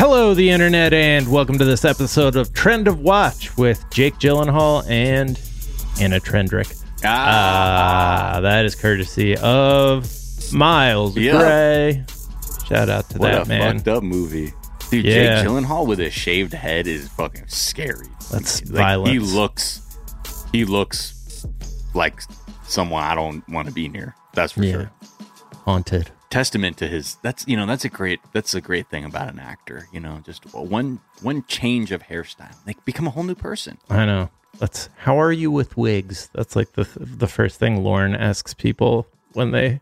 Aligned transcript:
Hello, 0.00 0.32
the 0.32 0.48
internet, 0.48 0.94
and 0.94 1.30
welcome 1.30 1.58
to 1.58 1.64
this 1.64 1.84
episode 1.84 2.34
of 2.34 2.54
Trend 2.54 2.88
of 2.88 3.00
Watch 3.00 3.54
with 3.58 3.84
Jake 3.90 4.14
Gyllenhaal 4.14 4.88
and 4.88 5.38
Anna 6.00 6.18
Trendrick. 6.18 6.82
Ah, 7.04 8.36
Ah, 8.36 8.40
that 8.40 8.64
is 8.64 8.74
courtesy 8.74 9.36
of 9.36 10.08
Miles 10.52 11.16
Yeah. 11.18 11.38
Gray. 11.38 12.04
Shout 12.66 12.88
out 12.88 13.10
to 13.10 13.18
what 13.18 13.32
that 13.32 13.42
a 13.46 13.48
man. 13.48 13.76
fucked 13.76 13.88
up 13.88 14.02
movie. 14.02 14.52
Dude, 14.90 15.04
Yeah. 15.04 15.42
Jake 15.42 15.48
Gyllenhaal 15.48 15.86
with 15.86 16.00
a 16.00 16.10
shaved 16.10 16.54
head 16.54 16.86
is 16.86 17.08
fucking 17.08 17.44
scary. 17.48 18.08
That's 18.30 18.64
Like, 18.70 19.06
He 19.06 19.18
looks, 19.18 19.80
he 20.52 20.64
looks 20.64 21.46
like 21.94 22.22
someone 22.66 23.02
I 23.02 23.14
don't 23.14 23.46
want 23.50 23.68
to 23.68 23.74
be 23.74 23.86
near. 23.88 24.14
That's 24.34 24.52
for 24.54 24.64
Yeah. 24.64 24.72
sure. 24.72 24.90
Haunted. 25.66 26.10
Testament 26.30 26.76
to 26.78 26.86
his. 26.88 27.16
That's 27.22 27.46
you 27.48 27.56
know 27.56 27.66
that's 27.66 27.84
a 27.84 27.88
great 27.88 28.20
that's 28.32 28.54
a 28.54 28.60
great 28.60 28.88
thing 28.88 29.04
about 29.04 29.32
an 29.32 29.38
actor. 29.40 29.88
You 29.92 29.98
know, 30.00 30.22
just 30.24 30.44
one 30.54 31.00
one 31.22 31.44
change 31.48 31.90
of 31.92 32.04
hairstyle, 32.04 32.54
they 32.64 32.76
become 32.84 33.06
a 33.06 33.10
whole 33.10 33.24
new 33.24 33.34
person. 33.34 33.78
I 33.88 34.06
know. 34.06 34.30
That's 34.58 34.88
how 34.98 35.20
are 35.20 35.32
you 35.32 35.50
with 35.50 35.76
wigs? 35.76 36.30
That's 36.32 36.54
like 36.54 36.72
the 36.74 36.88
the 36.96 37.26
first 37.26 37.58
thing 37.58 37.82
Lorne 37.82 38.14
asks 38.14 38.54
people 38.54 39.06
when 39.32 39.50
they 39.50 39.80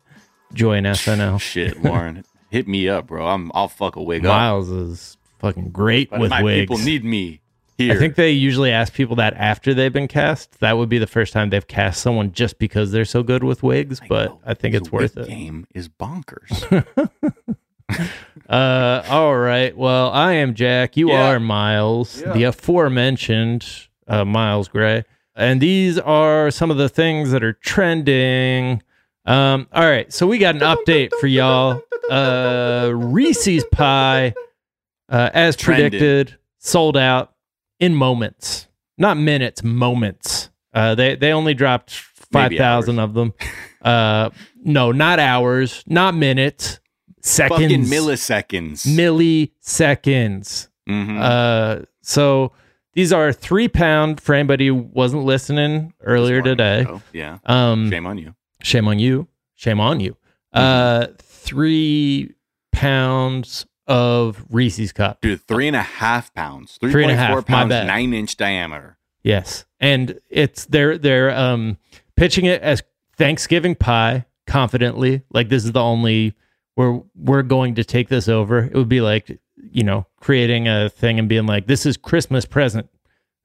join 0.55 0.84
SNL. 0.84 1.38
Shit, 1.52 1.83
Lorne, 1.83 2.24
hit 2.51 2.66
me 2.66 2.88
up, 2.88 3.09
bro. 3.09 3.27
I'm 3.27 3.51
I'll 3.55 3.69
fuck 3.69 3.96
a 3.96 4.02
wig 4.02 4.24
up. 4.24 4.30
Miles 4.30 4.71
is 4.71 5.16
fucking 5.41 5.71
great 5.71 6.10
But 6.10 6.21
with 6.21 6.30
my 6.30 6.43
wigs. 6.43 6.62
people 6.62 6.79
need 6.79 7.05
me 7.05 7.41
here. 7.78 7.95
I 7.95 7.96
think 7.96 8.16
they 8.16 8.30
usually 8.32 8.70
ask 8.70 8.92
people 8.92 9.16
that 9.16 9.32
after 9.34 9.73
they've 9.73 9.92
been 9.92 10.09
cast. 10.09 10.60
That 10.60 10.77
would 10.77 10.88
be 10.91 10.98
the 10.98 11.06
first 11.06 11.32
time 11.32 11.48
they've 11.50 11.66
cast 11.66 12.02
someone 12.02 12.32
just 12.32 12.59
because 12.59 12.91
they're 12.92 13.04
so 13.06 13.23
good 13.23 13.42
with 13.45 13.62
wigs. 13.62 14.01
But 14.09 14.27
know. 14.30 14.41
I 14.45 14.52
think 14.54 14.73
The 14.73 14.78
it's 14.78 14.92
worth 14.92 15.16
wig 15.16 15.27
it. 15.27 15.28
Game 15.30 15.66
is 15.74 15.88
bonkers. 15.88 17.09
Uh, 18.48 19.02
all 19.09 19.37
right. 19.37 19.77
Well, 19.77 20.10
I 20.10 20.32
am 20.34 20.54
Jack. 20.54 20.96
You 20.96 21.10
Yeah. 21.10 21.32
are 21.32 21.41
Miles, 21.41 22.23
Yeah. 22.23 22.32
the 22.32 22.45
aforementioned 22.45 23.66
uh, 24.07 24.24
Miles 24.24 24.68
Gray, 24.68 25.04
and 25.37 25.60
these 25.60 25.98
are 25.98 26.51
some 26.51 26.70
of 26.70 26.79
the 26.79 26.88
things 26.88 27.30
that 27.30 27.45
are 27.45 27.52
trending. 27.52 28.82
Um, 29.26 29.68
all 29.73 29.85
right. 29.85 30.10
So 30.13 30.26
we 30.26 30.38
got 30.38 30.54
an 30.54 30.63
update 30.63 31.10
for 31.20 31.26
y'all. 31.26 31.82
Uh, 32.10 32.90
Reese's 32.95 33.65
pie, 33.70 34.32
uh, 35.10 35.29
as 35.35 35.54
Trended. 35.57 35.92
predicted, 35.92 36.38
sold 36.59 36.96
out 36.96 37.32
in 37.80 37.95
moments, 37.95 38.66
not 38.96 39.16
minutes, 39.16 39.62
moments. 39.62 40.51
Uh, 40.74 40.95
they 40.95 41.16
they 41.16 41.32
only 41.32 41.54
dropped 41.54 41.93
five 41.93 42.52
thousand 42.52 42.98
of 42.98 43.15
them. 43.15 43.32
Uh, 43.82 44.30
no, 44.57 44.93
not 44.93 45.18
hours, 45.18 45.82
not 45.87 46.15
minutes, 46.15 46.80
seconds, 47.23 47.60
Fucking 47.62 47.85
milliseconds. 47.85 48.87
milliseconds. 48.87 50.68
Mhm. 50.88 51.18
Uh, 51.20 51.85
so 52.02 52.52
these 52.95 53.12
are 53.12 53.32
three 53.32 53.68
pound 53.68 54.20
for 54.20 54.35
anybody 54.35 54.66
who 54.68 54.74
wasn't 54.74 55.24
listening 55.24 55.92
earlier 56.02 56.37
morning, 56.38 56.57
today. 56.57 56.85
so, 56.85 57.02
yeah. 57.13 57.38
Um, 57.46 57.90
Shame 57.90 58.07
on 58.07 58.18
you. 58.18 58.35
shame 58.63 58.88
on 58.88 58.98
you. 58.98 59.29
Shame 59.54 59.80
on 59.80 60.01
you. 60.01 60.16
Uh, 60.52 61.07
three 61.18 62.32
pounds 62.73 63.66
of 63.89 64.44
Reese's 64.50 64.93
cup. 64.93 65.21
Dude, 65.22 65.41
three 65.41 65.67
and 65.67 65.75
a 65.77 65.83
half 65.83 66.33
pounds. 66.34 66.77
Three 66.81 66.93
Three 66.93 67.05
and 67.05 67.12
a 67.12 67.28
four 67.28 67.43
pounds, 67.43 67.71
nine 67.71 68.12
inch 68.12 68.37
diameter. 68.37 68.99
Yes, 69.22 69.65
and 69.81 70.21
it's 70.28 70.67
they're 70.67 70.99
they're 70.99 71.37
um 71.37 71.78
pitching 72.15 72.44
it 72.44 72.62
as 72.62 72.83
Thanksgiving 73.16 73.75
pie 73.75 74.27
confidently. 74.47 75.22
Like 75.31 75.49
this 75.49 75.65
is 75.65 75.72
the 75.72 75.83
only 75.83 76.34
we're 76.77 77.00
we're 77.16 77.43
going 77.43 77.75
to 77.77 77.84
take 77.84 78.09
this 78.09 78.28
over. 78.28 78.59
It 78.59 78.75
would 78.75 78.89
be 78.89 79.00
like 79.00 79.41
you 79.56 79.83
know 79.83 80.06
creating 80.21 80.69
a 80.69 80.89
thing 80.89 81.19
and 81.19 81.28
being 81.28 81.47
like 81.47 81.66
this 81.66 81.87
is 81.87 81.97
Christmas 81.97 82.44
present. 82.44 82.89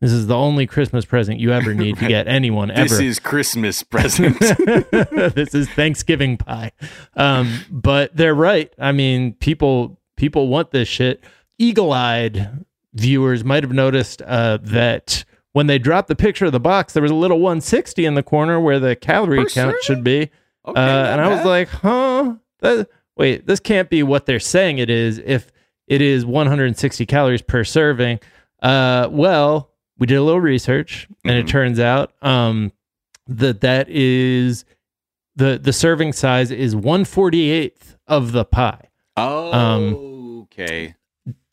This 0.01 0.11
is 0.11 0.27
the 0.27 0.35
only 0.35 0.67
Christmas 0.67 1.05
present 1.05 1.39
you 1.39 1.53
ever 1.53 1.73
need 1.73 1.97
to 1.99 2.07
get 2.09 2.27
anyone 2.27 2.69
ever. 2.69 2.89
This 2.89 2.99
is 2.99 3.19
Christmas 3.19 3.83
present. 3.89 4.37
this 4.39 5.55
is 5.55 5.69
Thanksgiving 5.69 6.35
pie. 6.35 6.73
Um, 7.15 7.61
but 7.71 8.13
they're 8.13 8.35
right. 8.35 8.73
I 8.77 8.91
mean, 8.91 9.33
people 9.35 10.01
people 10.15 10.47
want 10.47 10.71
this 10.71 10.87
shit. 10.87 11.23
Eagle-eyed 11.57 12.65
viewers 12.93 13.43
might 13.43 13.63
have 13.63 13.71
noticed 13.73 14.21
uh, 14.23 14.57
that 14.61 15.25
when 15.53 15.67
they 15.67 15.77
dropped 15.79 16.07
the 16.07 16.15
picture 16.15 16.45
of 16.45 16.51
the 16.51 16.59
box, 16.59 16.93
there 16.93 17.03
was 17.03 17.11
a 17.11 17.15
little 17.15 17.39
160 17.39 18.05
in 18.05 18.15
the 18.15 18.23
corner 18.23 18.59
where 18.59 18.79
the 18.79 18.95
calorie 18.95 19.45
count 19.49 19.75
should 19.83 20.03
be. 20.03 20.29
Okay, 20.65 20.79
uh, 20.79 21.05
and 21.11 21.21
I 21.21 21.27
was 21.29 21.45
like, 21.45 21.67
huh? 21.69 22.35
That, 22.59 22.87
wait, 23.17 23.45
this 23.47 23.59
can't 23.59 23.89
be 23.89 24.01
what 24.03 24.25
they're 24.25 24.39
saying 24.39 24.77
it 24.79 24.89
is. 24.89 25.19
If 25.19 25.51
it 25.87 26.01
is 26.01 26.25
160 26.25 27.05
calories 27.05 27.41
per 27.41 27.63
serving, 27.63 28.19
uh, 28.61 29.09
well, 29.11 29.69
we 29.97 30.07
did 30.07 30.15
a 30.15 30.23
little 30.23 30.41
research, 30.41 31.07
and 31.25 31.35
it 31.37 31.45
Mhm. 31.45 31.49
turns 31.49 31.79
out 31.79 32.13
um, 32.21 32.71
that 33.27 33.61
that 33.61 33.89
is 33.89 34.65
the 35.35 35.59
the 35.61 35.73
serving 35.73 36.13
size 36.13 36.49
is 36.51 36.75
148th 36.75 37.95
of 38.07 38.31
the 38.31 38.45
pie. 38.45 38.87
Oh, 39.17 40.41
okay. 40.43 40.95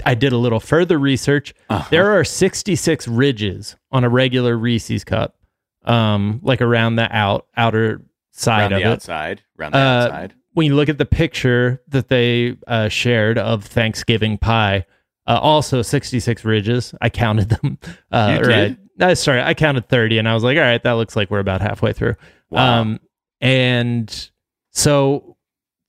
I 0.04 0.15
did 0.15 0.32
a 0.32 0.37
little 0.38 0.60
further 0.60 0.98
research. 0.98 1.53
Uh-huh. 1.69 1.87
There 1.91 2.10
are 2.19 2.25
66 2.25 3.06
ridges 3.09 3.76
on 3.93 4.03
a 4.04 4.09
regular 4.09 4.56
Reese's 4.56 5.04
cup, 5.04 5.37
um, 5.84 6.41
like 6.43 6.62
around 6.62 6.97
the 6.97 7.15
out 7.15 7.47
outer 7.56 8.03
side 8.32 8.60
around 8.60 8.72
of 8.72 8.78
the 8.81 8.88
it. 8.88 8.93
outside. 8.93 9.43
Around 9.59 9.72
the 9.72 9.78
Uh, 9.78 9.81
outside. 9.82 10.34
when 10.54 10.66
you 10.66 10.75
look 10.75 10.88
at 10.88 10.97
the 10.99 11.04
picture 11.06 11.82
that 11.88 12.09
they 12.09 12.56
uh, 12.66 12.88
shared 12.88 13.37
of 13.37 13.65
Thanksgiving 13.65 14.38
pie, 14.38 14.87
uh, 15.26 15.38
also 15.41 15.82
66 15.82 16.44
ridges. 16.47 16.94
I 17.00 17.10
counted 17.10 17.50
them. 17.50 17.78
Uh, 18.10 18.38
You 18.41 18.49
right. 18.49 18.56
did? 18.69 18.78
No, 18.97 19.15
sorry, 19.15 19.41
I 19.43 19.54
counted 19.54 19.88
30 19.88 20.19
and 20.19 20.28
I 20.28 20.34
was 20.34 20.43
like, 20.44 20.56
all 20.56 20.62
right, 20.65 20.82
that 20.82 20.93
looks 20.93 21.15
like 21.16 21.31
we're 21.31 21.38
about 21.41 21.60
halfway 21.60 21.93
through. 21.93 22.16
Wow. 22.50 22.81
Um, 22.81 23.00
and 23.41 24.31
so 24.72 25.37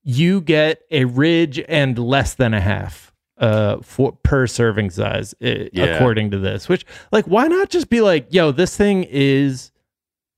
you 0.04 0.42
get 0.42 0.82
a 0.92 1.06
ridge 1.06 1.62
and 1.68 1.98
less 1.98 2.34
than 2.34 2.54
a 2.54 2.62
half 2.62 3.14
uh, 3.38 3.78
for 3.82 4.12
per 4.24 4.48
serving 4.48 4.90
size, 4.90 5.34
i- 5.42 5.70
Yeah. 5.74 5.86
according 5.86 6.32
to 6.32 6.40
this. 6.40 6.68
Which, 6.70 6.86
like, 7.12 7.26
why 7.26 7.48
not 7.48 7.70
just 7.70 7.90
be 7.90 8.02
like, 8.02 8.28
yo, 8.34 8.52
this 8.52 8.76
thing 8.78 9.06
is 9.10 9.72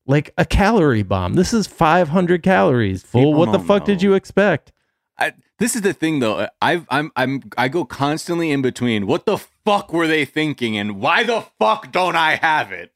like 0.06 0.34
a 0.38 0.46
calorie 0.46 1.04
bomb. 1.04 1.34
This 1.36 1.54
is 1.54 1.68
500 1.68 2.44
calories. 2.44 3.04
Fool, 3.04 3.22
People 3.22 3.34
what 3.36 3.52
the 3.52 3.60
fuck 3.60 3.86
did 3.86 4.02
you 4.02 4.14
expect? 4.14 4.72
I, 5.18 5.34
this 5.60 5.76
is 5.76 5.82
the 5.84 5.94
thing 5.94 6.20
though. 6.20 6.48
I've 6.62 6.86
I'm 6.90 7.12
I'm 7.16 7.44
I 7.58 7.68
go 7.68 7.86
constantly 7.86 8.52
in 8.52 8.62
between. 8.62 9.06
What 9.06 9.26
the 9.26 9.38
fuck 9.38 9.94
were 9.94 10.08
they 10.08 10.26
thinking, 10.26 10.76
and 10.76 11.00
why 11.00 11.24
the 11.24 11.46
fuck 11.60 11.92
don't 11.92 12.16
I 12.16 12.36
have 12.36 12.72
it? 12.72 12.92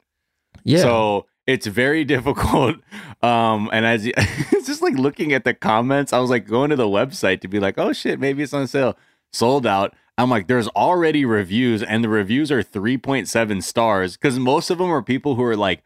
Yeah. 0.64 0.80
So 0.82 1.26
it's 1.48 1.66
very 1.66 2.04
difficult. 2.14 2.76
Um, 3.22 3.68
and 3.72 3.84
as 3.84 4.06
it's 4.06 4.66
just 4.66 4.82
like 4.82 4.94
looking 4.94 5.32
at 5.32 5.42
the 5.42 5.54
comments, 5.54 6.12
I 6.12 6.20
was 6.20 6.30
like 6.30 6.46
going 6.46 6.70
to 6.70 6.76
the 6.76 6.84
website 6.84 7.40
to 7.40 7.48
be 7.48 7.58
like, 7.58 7.78
oh 7.78 7.92
shit, 7.92 8.20
maybe 8.20 8.44
it's 8.44 8.54
on 8.54 8.68
sale. 8.68 8.96
Sold 9.32 9.66
out. 9.66 9.94
I'm 10.16 10.30
like, 10.30 10.48
there's 10.48 10.68
already 10.68 11.24
reviews, 11.24 11.80
and 11.80 12.02
the 12.02 12.08
reviews 12.08 12.50
are 12.50 12.62
3.7 12.62 13.62
stars 13.62 14.16
because 14.16 14.36
most 14.38 14.68
of 14.68 14.78
them 14.78 14.90
are 14.90 15.02
people 15.02 15.36
who 15.36 15.44
are 15.44 15.56
like, 15.56 15.82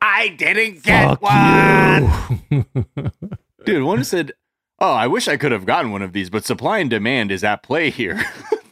I 0.00 0.28
didn't 0.28 0.82
get 0.82 1.18
Fuck 1.18 1.22
one. 1.22 2.66
Dude, 3.64 3.82
one 3.82 4.04
said, 4.04 4.32
"Oh, 4.78 4.92
I 4.92 5.06
wish 5.06 5.26
I 5.26 5.36
could 5.36 5.52
have 5.52 5.66
gotten 5.66 5.90
one 5.90 6.02
of 6.02 6.12
these, 6.12 6.30
but 6.30 6.44
supply 6.44 6.78
and 6.78 6.88
demand 6.88 7.32
is 7.32 7.42
at 7.42 7.62
play 7.62 7.90
here." 7.90 8.22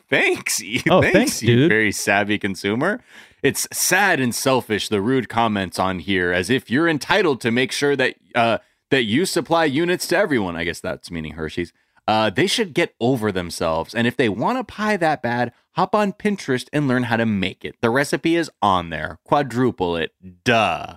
thanks, 0.08 0.60
you. 0.60 0.80
Oh, 0.88 1.00
thanks, 1.00 1.16
thanks, 1.16 1.42
you 1.42 1.56
dude. 1.56 1.68
very 1.70 1.90
savvy 1.90 2.38
consumer. 2.38 3.02
It's 3.44 3.69
sad 3.71 4.19
and 4.21 4.34
selfish 4.34 4.88
the 4.88 5.00
rude 5.03 5.28
comments 5.28 5.78
on 5.78 6.00
here, 6.00 6.32
as 6.32 6.50
if 6.50 6.71
you're 6.71 6.88
entitled 6.88 7.41
to 7.43 7.53
make 7.53 7.71
sure 7.72 7.94
that 7.94 8.16
uh, 8.34 8.59
that 8.91 9.05
you 9.05 9.27
supply 9.27 9.66
units 9.66 10.09
to 10.09 10.16
everyone. 10.16 10.56
I 10.56 10.65
guess 10.65 10.81
that's 10.81 11.10
meaning 11.10 11.34
Hershey's. 11.34 11.72
Uh, 12.09 12.31
they 12.31 12.47
should 12.47 12.75
get 12.75 12.94
over 13.00 13.31
themselves, 13.31 13.94
and 13.94 14.06
if 14.06 14.16
they 14.16 14.28
want 14.28 14.59
a 14.59 14.65
pie 14.65 14.97
that 14.97 15.22
bad, 15.22 15.53
hop 15.72 15.94
on 15.94 16.12
Pinterest 16.15 16.69
and 16.73 16.88
learn 16.88 17.05
how 17.05 17.17
to 17.17 17.26
make 17.26 17.64
it. 17.64 17.76
The 17.82 17.91
recipe 17.91 18.35
is 18.37 18.50
on 18.62 18.91
there. 18.91 19.19
Quadruple 19.25 19.97
it. 19.97 20.12
Duh. 20.44 20.97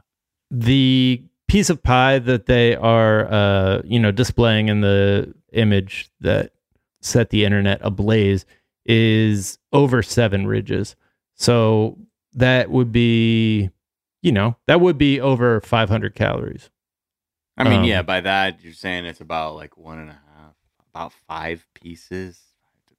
the 0.50 1.22
piece 1.48 1.70
of 1.70 1.82
pie 1.82 2.20
that 2.20 2.46
they 2.46 2.76
are 2.76 3.26
uh 3.32 3.82
you 3.86 4.00
know 4.00 4.12
displaying 4.12 4.68
in 4.68 4.82
the 4.82 5.34
image 5.54 6.10
that 6.20 6.52
set 7.02 7.30
the 7.30 7.46
internet 7.46 7.80
ablaze 7.82 8.46
is 8.86 9.58
over 9.72 10.04
seven 10.04 10.46
ridges 10.46 10.96
so 11.36 11.98
that 12.38 12.69
would 12.69 12.92
be 12.92 13.69
you 14.22 14.31
know 14.31 14.56
that 14.68 14.80
would 14.81 14.98
be 14.98 15.19
over 15.19 15.60
500 15.62 16.16
calories 16.16 16.69
I 17.60 17.63
mean, 17.63 17.80
Um, 17.80 17.84
yeah, 17.86 18.04
by 18.04 18.22
that 18.22 18.63
you're 18.63 18.74
saying 18.74 19.06
it's 19.06 19.19
about 19.22 19.56
like 19.56 19.75
one 19.78 19.98
and 20.00 20.10
a 20.12 20.13
half, 20.13 20.54
about 20.94 21.12
five 21.28 21.66
pieces. 21.74 22.39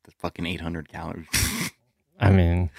The 0.02 0.11
fucking 0.11 0.46
800 0.46 0.88
calories. 0.88 1.29
i 2.20 2.31
mean 2.31 2.70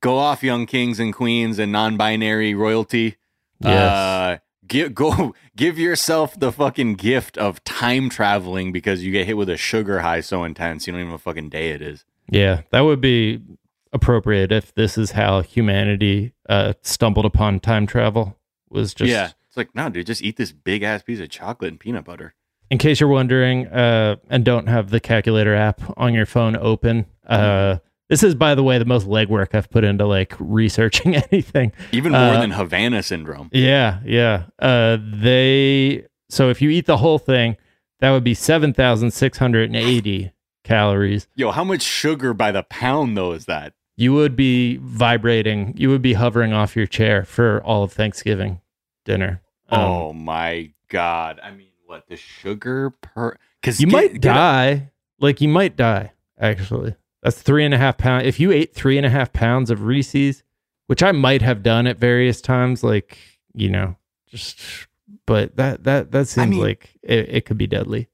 Go 0.00 0.16
off, 0.18 0.42
young 0.42 0.66
kings 0.66 0.98
and 1.00 1.12
queens 1.14 1.58
and 1.58 1.70
non-binary 1.72 2.54
royalty. 2.54 3.16
yes 3.60 3.92
Uh, 3.92 4.38
give 4.66 4.94
go 4.94 5.34
give 5.56 5.78
yourself 5.78 6.38
the 6.38 6.50
fucking 6.50 6.94
gift 6.94 7.38
of 7.38 7.62
time 7.64 8.08
traveling 8.10 8.72
because 8.72 9.04
you 9.04 9.12
get 9.12 9.26
hit 9.26 9.36
with 9.36 9.48
a 9.48 9.56
sugar 9.56 10.00
high 10.00 10.20
so 10.20 10.42
intense 10.44 10.86
you 10.86 10.92
don't 10.92 11.00
even 11.00 11.10
know 11.10 11.14
what 11.14 11.20
fucking 11.22 11.48
day 11.50 11.70
it 11.70 11.82
is. 11.82 12.04
Yeah, 12.30 12.62
that 12.72 12.80
would 12.80 13.00
be 13.00 13.40
appropriate 13.92 14.52
if 14.52 14.74
this 14.74 14.96
is 14.98 15.12
how 15.12 15.42
humanity 15.42 16.32
uh, 16.48 16.74
stumbled 16.82 17.24
upon 17.26 17.60
time 17.60 17.86
travel. 17.86 18.36
Was 18.70 18.92
just 18.94 19.10
yeah. 19.10 19.30
It's 19.48 19.56
like, 19.56 19.74
no, 19.74 19.88
dude, 19.88 20.06
just 20.06 20.22
eat 20.22 20.36
this 20.36 20.52
big 20.52 20.82
ass 20.82 21.02
piece 21.02 21.20
of 21.20 21.30
chocolate 21.30 21.70
and 21.70 21.80
peanut 21.80 22.04
butter. 22.04 22.34
in 22.70 22.76
case 22.78 23.00
you're 23.00 23.08
wondering 23.08 23.66
uh, 23.68 24.16
and 24.28 24.44
don't 24.44 24.66
have 24.66 24.90
the 24.90 25.00
calculator 25.00 25.54
app 25.54 25.80
on 25.96 26.12
your 26.12 26.26
phone 26.26 26.54
open. 26.56 27.06
Uh, 27.26 27.78
this 28.10 28.22
is, 28.22 28.34
by 28.34 28.54
the 28.54 28.62
way, 28.62 28.76
the 28.78 28.84
most 28.84 29.06
legwork 29.06 29.54
I've 29.54 29.70
put 29.70 29.84
into 29.84 30.06
like 30.06 30.34
researching 30.38 31.16
anything. 31.32 31.72
Even 31.92 32.12
more 32.12 32.20
Uh, 32.20 32.40
than 32.40 32.50
Havana 32.50 33.02
syndrome. 33.02 33.48
Yeah, 33.52 34.00
yeah. 34.04 34.44
Uh, 34.58 34.98
they 35.02 36.06
so 36.28 36.50
if 36.50 36.60
you 36.60 36.68
eat 36.68 36.84
the 36.86 36.98
whole 36.98 37.18
thing, 37.18 37.56
that 38.00 38.10
would 38.10 38.24
be 38.24 38.34
seven 38.34 38.74
thousand 38.74 39.12
six 39.12 39.38
hundred 39.38 39.68
and 39.70 39.76
eighty 39.76 40.32
calories. 40.64 41.26
Yo, 41.34 41.50
how 41.50 41.64
much 41.64 41.80
sugar 41.82 42.34
by 42.34 42.52
the 42.52 42.62
pound 42.64 43.16
though 43.16 43.32
is 43.32 43.46
that? 43.46 43.72
You 43.98 44.12
would 44.12 44.36
be 44.36 44.76
vibrating. 44.76 45.74
You 45.76 45.90
would 45.90 46.02
be 46.02 46.12
hovering 46.12 46.52
off 46.52 46.76
your 46.76 46.86
chair 46.86 47.24
for 47.24 47.60
all 47.64 47.82
of 47.82 47.92
Thanksgiving 47.92 48.60
dinner. 49.04 49.42
Um, 49.70 49.80
oh 49.80 50.12
my 50.12 50.70
god! 50.88 51.40
I 51.42 51.50
mean, 51.50 51.72
what 51.84 52.06
the 52.06 52.14
sugar 52.14 52.90
per? 52.90 53.36
Because 53.60 53.80
you 53.80 53.88
might 53.88 54.20
die. 54.20 54.92
Like 55.18 55.40
you 55.40 55.48
might 55.48 55.74
die. 55.74 56.12
Actually, 56.38 56.94
that's 57.24 57.42
three 57.42 57.64
and 57.64 57.74
a 57.74 57.78
half 57.78 57.98
pounds. 57.98 58.24
If 58.24 58.38
you 58.38 58.52
ate 58.52 58.72
three 58.72 58.98
and 58.98 59.04
a 59.04 59.10
half 59.10 59.32
pounds 59.32 59.68
of 59.68 59.82
Reese's, 59.82 60.44
which 60.86 61.02
I 61.02 61.10
might 61.10 61.42
have 61.42 61.64
done 61.64 61.88
at 61.88 61.98
various 61.98 62.40
times, 62.40 62.84
like 62.84 63.18
you 63.52 63.68
know, 63.68 63.96
just 64.28 64.60
but 65.26 65.56
that 65.56 65.82
that 65.82 66.12
that 66.12 66.28
seems 66.28 66.50
mean- 66.50 66.60
like 66.60 66.94
it, 67.02 67.28
it 67.30 67.46
could 67.46 67.58
be 67.58 67.66
deadly. 67.66 68.08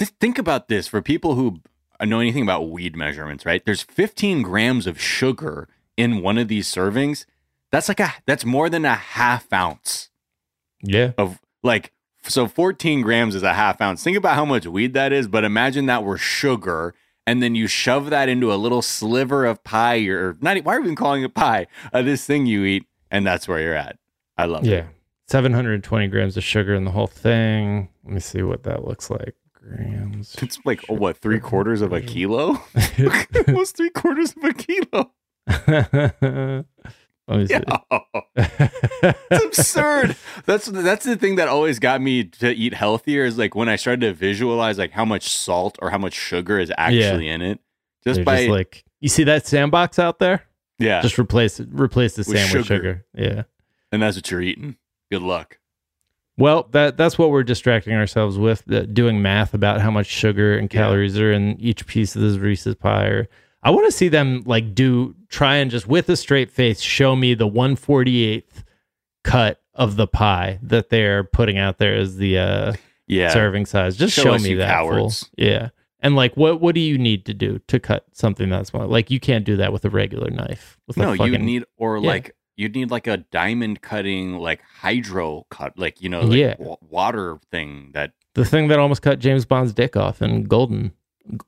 Just 0.00 0.16
think 0.18 0.36
about 0.36 0.66
this 0.66 0.88
for 0.88 1.00
people 1.00 1.36
who 1.36 1.60
know 2.04 2.20
anything 2.20 2.42
about 2.42 2.68
weed 2.70 2.94
measurements, 2.96 3.46
right? 3.46 3.64
There's 3.64 3.82
15 3.82 4.42
grams 4.42 4.86
of 4.86 5.00
sugar 5.00 5.68
in 5.96 6.20
one 6.22 6.36
of 6.38 6.48
these 6.48 6.68
servings. 6.72 7.24
That's 7.72 7.88
like 7.88 8.00
a 8.00 8.12
that's 8.26 8.44
more 8.44 8.68
than 8.68 8.84
a 8.84 8.94
half 8.94 9.52
ounce 9.52 10.10
Yeah. 10.82 11.12
of 11.18 11.40
like 11.62 11.92
so 12.22 12.46
14 12.48 13.02
grams 13.02 13.34
is 13.34 13.42
a 13.42 13.54
half 13.54 13.80
ounce. 13.80 14.02
Think 14.02 14.16
about 14.16 14.34
how 14.34 14.44
much 14.44 14.66
weed 14.66 14.94
that 14.94 15.12
is, 15.12 15.28
but 15.28 15.44
imagine 15.44 15.86
that 15.86 16.04
were 16.04 16.18
sugar 16.18 16.94
and 17.26 17.42
then 17.42 17.54
you 17.54 17.66
shove 17.66 18.10
that 18.10 18.28
into 18.28 18.52
a 18.52 18.56
little 18.56 18.82
sliver 18.82 19.44
of 19.46 19.62
pie 19.64 20.04
or 20.06 20.36
not 20.40 20.58
why 20.64 20.74
are 20.76 20.80
we 20.80 20.86
even 20.86 20.96
calling 20.96 21.22
it 21.22 21.34
pie? 21.34 21.66
Uh, 21.92 22.02
this 22.02 22.24
thing 22.26 22.46
you 22.46 22.64
eat 22.64 22.84
and 23.10 23.26
that's 23.26 23.48
where 23.48 23.60
you're 23.60 23.74
at. 23.74 23.98
I 24.36 24.44
love 24.46 24.64
it. 24.64 24.70
Yeah. 24.70 24.84
720 25.28 26.06
grams 26.08 26.36
of 26.36 26.44
sugar 26.44 26.74
in 26.74 26.84
the 26.84 26.90
whole 26.92 27.06
thing. 27.08 27.88
Let 28.04 28.14
me 28.14 28.20
see 28.20 28.42
what 28.42 28.62
that 28.64 28.84
looks 28.84 29.10
like. 29.10 29.34
Grams. 29.68 30.36
It's 30.42 30.58
like 30.64 30.84
oh, 30.88 30.94
what 30.94 31.16
three 31.18 31.40
quarters 31.40 31.80
of 31.82 31.92
a 31.92 32.00
kilo? 32.00 32.58
Almost 33.48 33.76
three 33.76 33.90
quarters 33.90 34.34
of 34.36 34.44
a 34.44 34.52
kilo. 34.54 35.12
See. 37.28 37.60
it's 38.36 39.44
absurd. 39.44 40.16
That's 40.44 40.66
that's 40.66 41.04
the 41.04 41.16
thing 41.16 41.36
that 41.36 41.48
always 41.48 41.78
got 41.78 42.00
me 42.00 42.24
to 42.24 42.52
eat 42.52 42.74
healthier 42.74 43.24
is 43.24 43.36
like 43.38 43.54
when 43.54 43.68
I 43.68 43.76
started 43.76 44.00
to 44.02 44.12
visualize 44.12 44.78
like 44.78 44.92
how 44.92 45.04
much 45.04 45.28
salt 45.30 45.76
or 45.82 45.90
how 45.90 45.98
much 45.98 46.14
sugar 46.14 46.58
is 46.60 46.72
actually 46.78 47.28
in 47.28 47.42
it. 47.42 47.58
Just 48.04 48.16
They're 48.18 48.24
by 48.24 48.36
just 48.38 48.50
like 48.50 48.84
you 49.00 49.08
see 49.08 49.24
that 49.24 49.46
sandbox 49.46 49.98
out 49.98 50.18
there? 50.20 50.44
yeah, 50.78 51.00
Just 51.02 51.18
replace. 51.18 51.60
Replace 51.60 52.14
the 52.14 52.20
With 52.20 52.38
sand 52.38 52.52
with 52.54 52.66
sugar. 52.66 52.76
sugar. 52.76 53.06
Yeah. 53.14 53.42
and 53.92 54.02
that's 54.02 54.16
what 54.16 54.30
you're 54.30 54.42
eating. 54.42 54.76
Good 55.10 55.22
luck. 55.22 55.58
Well, 56.38 56.68
that 56.72 56.96
that's 56.96 57.16
what 57.18 57.30
we're 57.30 57.42
distracting 57.44 57.94
ourselves 57.94 58.36
with, 58.38 58.64
doing 58.92 59.22
math 59.22 59.54
about 59.54 59.80
how 59.80 59.90
much 59.90 60.06
sugar 60.06 60.56
and 60.58 60.72
Yeah. 60.72 60.80
calories 60.80 61.18
are 61.18 61.32
in 61.32 61.58
each 61.60 61.86
piece 61.86 62.14
of 62.14 62.22
this 62.22 62.36
Reese's 62.36 62.74
pie. 62.74 63.06
Or 63.06 63.28
I 63.62 63.70
want 63.70 63.86
to 63.86 63.92
see 63.92 64.08
them 64.08 64.42
like 64.46 64.74
do 64.74 65.14
try 65.28 65.56
and 65.56 65.70
just 65.70 65.86
with 65.88 66.08
a 66.10 66.16
straight 66.16 66.50
face 66.50 66.80
show 66.80 67.16
me 67.16 67.34
the 67.34 67.48
148th 67.48 68.64
cut 69.24 69.60
of 69.74 69.96
the 69.96 70.06
pie 70.06 70.58
that 70.62 70.88
they're 70.90 71.24
putting 71.24 71.58
out 71.58 71.78
there 71.78 71.94
as 71.94 72.16
the 72.16 72.38
uh, 72.38 72.72
Yeah, 73.06 73.30
serving 73.30 73.66
size. 73.66 73.96
Just 73.96 74.14
Show 74.14 74.36
show, 74.36 74.38
me 74.38 74.54
that 74.54 74.68
cowards. 74.70 75.20
full. 75.24 75.28
Yeah. 75.38 75.70
And 76.00 76.14
like, 76.14 76.36
what 76.36 76.60
what 76.60 76.74
do 76.74 76.80
you 76.82 76.98
need 76.98 77.24
to 77.26 77.34
do 77.34 77.58
to 77.68 77.80
cut 77.80 78.04
something 78.12 78.50
that 78.50 78.66
small? 78.66 78.86
Like, 78.86 79.10
you 79.10 79.18
can't 79.18 79.44
do 79.44 79.56
that 79.56 79.72
with 79.72 79.84
a 79.86 79.90
regular 79.90 80.30
knife. 80.30 80.78
With 80.86 80.98
no, 80.98 81.12
you 81.14 81.38
need 81.38 81.64
or 81.78 81.96
Yeah. 81.96 82.06
like 82.06 82.36
you'd 82.56 82.74
need 82.74 82.90
like 82.90 83.06
a 83.06 83.18
diamond 83.18 83.82
cutting 83.82 84.38
like 84.38 84.60
hydro 84.80 85.46
cut, 85.50 85.78
like 85.78 86.00
you 86.00 86.08
know, 86.08 86.22
like 86.22 86.38
Yeah. 86.38 86.54
wa- 86.58 86.76
water 86.88 87.38
thing 87.50 87.90
that 87.94 88.12
the 88.34 88.44
thing 88.44 88.68
that 88.68 88.78
almost 88.78 89.02
cut 89.02 89.18
James 89.18 89.44
Bond's 89.44 89.72
dick 89.72 89.96
off 89.96 90.20
in 90.22 90.44
Golden, 90.44 90.92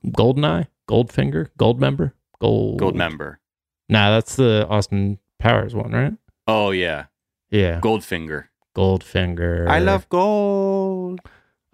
Goldeneye, 0.06 0.66
Goldfinger, 0.88 1.48
Goldmember, 1.58 2.12
Gold 2.40 2.78
gold 2.78 2.94
member. 2.96 3.40
Nah, 3.88 4.10
that's 4.10 4.36
the 4.36 4.66
Austin 4.68 5.18
Powers 5.38 5.74
one, 5.74 5.92
right? 5.92 6.14
Oh 6.46 6.70
yeah, 6.70 7.06
Yeah, 7.50 7.80
Goldfinger. 7.80 8.44
Goldfinger. 8.76 9.68
I 9.68 9.78
love 9.80 10.08
gold. 10.08 11.20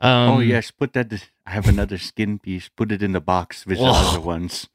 Um, 0.00 0.30
oh 0.30 0.40
yes, 0.40 0.70
put 0.70 0.92
that. 0.94 1.12
I 1.46 1.50
have 1.50 1.68
another 1.68 1.98
skin 1.98 2.38
piece. 2.38 2.68
Put 2.68 2.90
it 2.92 3.02
in 3.02 3.12
the 3.12 3.20
box 3.20 3.66
with 3.66 3.78
the 3.78 3.84
other 3.84 4.20
ones. 4.20 4.68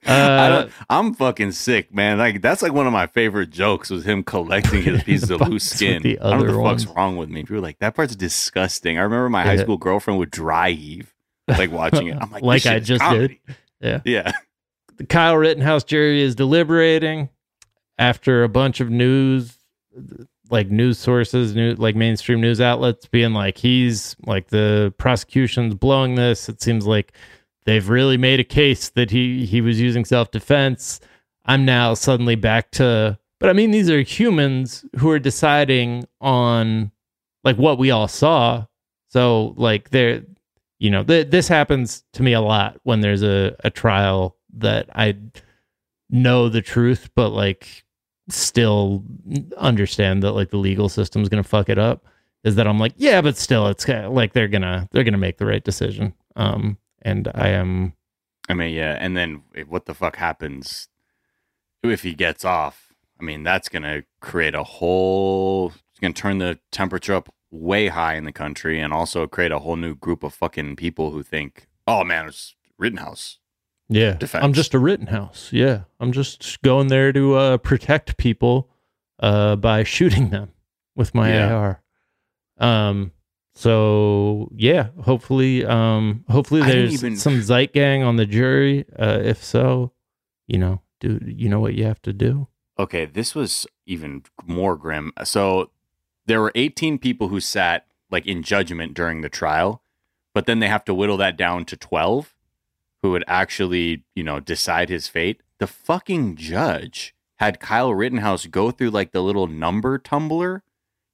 I 0.06 0.12
Uh, 0.12 0.48
don't, 0.48 0.72
I'm 0.88 1.14
fucking 1.14 1.52
sick, 1.52 1.92
man. 1.94 2.18
Like 2.18 2.40
that's 2.40 2.62
like 2.62 2.72
one 2.72 2.86
of 2.86 2.92
my 2.92 3.06
favorite 3.06 3.50
jokes 3.50 3.90
was 3.90 4.04
him 4.04 4.22
collecting 4.22 4.82
his 4.82 5.02
pieces 5.04 5.30
of 5.30 5.40
loose 5.42 5.64
skin. 5.70 6.02
the 6.02 6.18
I 6.20 6.30
don't 6.30 6.46
know 6.46 6.58
what 6.60 6.76
the 6.78 6.84
fuck's 6.84 6.96
wrong 6.96 7.16
with 7.16 7.28
me. 7.28 7.42
People 7.42 7.60
like, 7.60 7.78
that 7.80 7.94
part's 7.94 8.16
disgusting. 8.16 8.98
I 8.98 9.02
remember 9.02 9.28
my 9.28 9.42
high 9.42 9.56
school 9.56 9.76
girlfriend 9.76 10.18
would 10.18 10.30
dry 10.30 10.70
heave, 10.70 11.14
like 11.48 11.72
watching 11.72 12.08
it. 12.08 12.16
I'm 12.20 12.30
like, 12.30 12.42
Like 12.42 12.66
I 12.66 12.78
just 12.78 13.00
comedy. 13.00 13.40
Yeah. 13.80 14.00
yeah. 14.04 14.32
the 14.96 15.04
Kyle 15.06 15.36
Rittenhouse 15.36 15.84
jury 15.84 16.22
is 16.22 16.34
deliberating 16.34 17.28
after 17.98 18.44
a 18.44 18.48
bunch 18.48 18.80
of 18.80 18.90
news, 18.90 19.56
like 20.50 20.70
news 20.70 20.98
sources, 20.98 21.54
new 21.54 21.74
like 21.74 21.94
mainstream 21.96 22.40
news 22.40 22.60
outlets, 22.60 23.06
being 23.06 23.32
like 23.34 23.58
he's 23.58 24.16
like 24.26 24.48
the 24.48 24.94
prosecution's 24.98 25.74
blowing 25.74 26.14
this. 26.14 26.48
It 26.48 26.62
seems 26.62 26.86
like 26.86 27.12
they've 27.68 27.88
really 27.88 28.16
made 28.16 28.40
a 28.40 28.44
case 28.44 28.88
that 28.90 29.10
he 29.10 29.44
he 29.46 29.60
was 29.60 29.80
using 29.80 30.04
self 30.04 30.30
defense. 30.30 31.00
I'm 31.44 31.64
now 31.64 31.94
suddenly 31.94 32.34
back 32.34 32.70
to, 32.72 33.18
but 33.38 33.50
I 33.50 33.52
mean 33.52 33.70
these 33.70 33.90
are 33.90 34.00
humans 34.00 34.84
who 34.98 35.10
are 35.10 35.18
deciding 35.18 36.06
on 36.20 36.90
like 37.44 37.56
what 37.56 37.78
we 37.78 37.90
all 37.90 38.08
saw. 38.08 38.66
So 39.08 39.54
like 39.56 39.90
they're 39.90 40.22
you 40.78 40.90
know 40.90 41.04
th- 41.04 41.30
this 41.30 41.48
happens 41.48 42.04
to 42.12 42.22
me 42.22 42.32
a 42.32 42.40
lot 42.40 42.78
when 42.84 43.00
there's 43.00 43.22
a, 43.22 43.54
a 43.64 43.70
trial 43.70 44.36
that 44.56 44.88
i 44.94 45.16
know 46.10 46.48
the 46.48 46.62
truth 46.62 47.10
but 47.14 47.30
like 47.30 47.84
still 48.28 49.04
understand 49.56 50.22
that 50.22 50.32
like 50.32 50.50
the 50.50 50.56
legal 50.56 50.88
system's 50.88 51.28
gonna 51.28 51.42
fuck 51.42 51.68
it 51.68 51.78
up 51.78 52.06
is 52.44 52.54
that 52.54 52.66
i'm 52.66 52.78
like 52.78 52.92
yeah 52.96 53.20
but 53.20 53.36
still 53.36 53.66
it's 53.68 53.86
like 53.88 54.32
they're 54.32 54.48
gonna 54.48 54.88
they're 54.92 55.04
gonna 55.04 55.18
make 55.18 55.38
the 55.38 55.46
right 55.46 55.64
decision 55.64 56.14
um 56.36 56.76
and 57.02 57.28
i 57.34 57.48
am 57.48 57.94
I 58.50 58.54
mean, 58.54 58.72
yeah. 58.74 58.96
And 58.98 59.14
then 59.14 59.42
what 59.68 59.84
the 59.84 59.92
fuck 59.92 60.16
happens 60.16 60.88
if 61.82 62.02
he 62.02 62.14
gets 62.14 62.46
off? 62.46 62.94
I 63.20 63.22
mean, 63.24 63.42
that's 63.42 63.68
gonna 63.68 64.04
create 64.20 64.54
a 64.54 64.62
whole. 64.64 65.68
It's 65.90 66.00
gonna 66.00 66.14
turn 66.14 66.38
the 66.38 66.58
temperature 66.72 67.12
up 67.12 67.28
way 67.50 67.88
high 67.88 68.14
in 68.14 68.24
the 68.24 68.32
country, 68.32 68.80
and 68.80 68.90
also 68.90 69.26
create 69.26 69.52
a 69.52 69.58
whole 69.58 69.76
new 69.76 69.94
group 69.94 70.22
of 70.22 70.32
fucking 70.32 70.76
people 70.76 71.10
who 71.10 71.22
think, 71.22 71.68
"Oh 71.86 72.04
man, 72.04 72.26
it's 72.28 72.54
Rittenhouse." 72.78 73.38
yeah 73.90 74.12
Defense. 74.12 74.44
i'm 74.44 74.52
just 74.52 74.74
a 74.74 74.78
rittenhouse 74.78 75.48
yeah 75.50 75.84
i'm 75.98 76.12
just 76.12 76.60
going 76.60 76.88
there 76.88 77.10
to 77.10 77.34
uh 77.36 77.56
protect 77.56 78.18
people 78.18 78.68
uh 79.20 79.56
by 79.56 79.82
shooting 79.82 80.28
them 80.28 80.50
with 80.94 81.14
my 81.14 81.32
Yeah. 81.32 81.54
ar 81.54 81.82
um 82.58 83.12
so 83.58 84.48
yeah 84.54 84.88
hopefully 85.02 85.64
um 85.64 86.24
hopefully 86.28 86.62
there's 86.62 86.92
even- 86.94 87.16
some 87.16 87.40
zeitgang 87.40 88.06
on 88.06 88.16
the 88.16 88.26
jury 88.26 88.84
uh 88.98 89.18
if 89.22 89.42
so 89.42 89.92
you 90.46 90.58
know 90.58 90.80
do 91.00 91.20
you 91.24 91.48
know 91.48 91.60
what 91.60 91.74
you 91.74 91.84
have 91.84 92.00
to 92.02 92.12
do 92.12 92.46
Okay, 92.80 93.06
this 93.06 93.34
was 93.34 93.66
even 93.86 94.22
more 94.46 94.76
grim. 94.76 95.12
So 95.24 95.70
there 96.26 96.40
were 96.40 96.52
18 96.54 96.98
people 96.98 97.26
who 97.28 97.40
sat 97.40 97.86
like 98.08 98.24
in 98.24 98.42
judgment 98.44 98.94
during 98.94 99.20
the 99.20 99.28
trial, 99.28 99.82
but 100.32 100.46
then 100.46 100.60
they 100.60 100.68
have 100.68 100.84
to 100.84 100.94
whittle 100.94 101.16
that 101.16 101.36
down 101.36 101.64
to 101.66 101.76
12 101.76 102.36
who 103.02 103.10
would 103.10 103.24
actually, 103.26 104.04
you 104.14 104.22
know, 104.22 104.38
decide 104.38 104.88
his 104.90 105.08
fate. 105.08 105.42
The 105.58 105.66
fucking 105.66 106.36
judge 106.36 107.16
had 107.38 107.58
Kyle 107.58 107.92
Rittenhouse 107.92 108.46
go 108.46 108.70
through 108.70 108.90
like 108.90 109.10
the 109.10 109.22
little 109.22 109.48
number 109.48 109.98
tumbler 109.98 110.62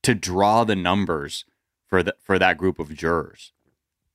to 0.02 0.14
draw 0.14 0.64
the 0.64 0.76
numbers 0.76 1.46
for 1.94 2.02
the, 2.02 2.16
for 2.20 2.40
that 2.40 2.58
group 2.58 2.80
of 2.80 2.92
jurors. 2.92 3.52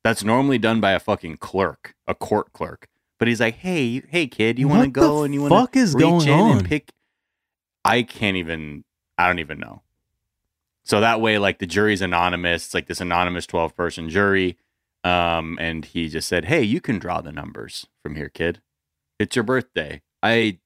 That's 0.04 0.22
normally 0.22 0.58
done 0.58 0.82
by 0.82 0.92
a 0.92 1.00
fucking 1.00 1.38
clerk, 1.38 1.96
a 2.06 2.14
court 2.14 2.52
clerk. 2.52 2.90
But 3.18 3.30
he's 3.30 3.40
like, 3.40 3.56
"Hey, 3.56 4.02
hey 4.10 4.28
kid, 4.28 4.60
you 4.60 4.68
want 4.68 4.84
to 4.84 4.90
go 4.90 5.24
and 5.24 5.34
you 5.34 5.42
want 5.42 5.52
to 5.54 5.60
fuck 5.60 5.76
is 5.78 5.94
reach 5.94 6.02
going 6.04 6.28
in 6.28 6.34
on? 6.34 6.58
and 6.58 6.68
pick 6.68 6.92
I 7.86 8.04
can't 8.04 8.36
even 8.36 8.84
I 9.18 9.28
don't 9.28 9.40
even 9.40 9.60
know. 9.60 9.82
So 10.84 11.00
that 11.00 11.22
way 11.22 11.38
like 11.38 11.60
the 11.60 11.66
jury's 11.66 12.02
anonymous, 12.02 12.66
it's 12.66 12.74
like 12.74 12.88
this 12.88 13.00
anonymous 13.00 13.46
12 13.46 13.76
person 13.76 14.10
jury. 14.10 14.58
Um, 15.06 15.58
and 15.62 15.86
he 15.86 16.10
just 16.10 16.28
said, 16.28 16.46
"Hey, 16.46 16.62
you 16.62 16.82
can 16.82 17.00
draw 17.00 17.22
the 17.22 17.32
numbers 17.32 17.88
from 18.04 18.16
here, 18.16 18.28
kid. 18.28 18.62
It's 19.20 19.38
your 19.38 19.44
birthday." 19.44 20.02
I 20.22 20.60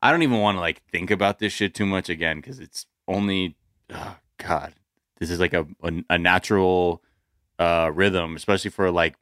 I 0.00 0.12
don't 0.12 0.22
even 0.22 0.38
want 0.38 0.56
to 0.56 0.60
like 0.60 0.82
think 0.84 1.10
about 1.10 1.40
this 1.40 1.52
shit 1.52 1.74
too 1.74 1.86
much 1.86 2.08
again 2.08 2.36
because 2.36 2.60
it's 2.60 2.86
only 3.08 3.56
oh, 3.92 4.18
God. 4.38 4.74
This 5.18 5.30
is 5.30 5.40
like 5.40 5.54
a 5.54 5.66
a, 5.82 5.92
a 6.10 6.18
natural 6.18 7.02
uh, 7.58 7.90
rhythm, 7.92 8.36
especially 8.36 8.70
for 8.70 8.90
like 8.90 9.16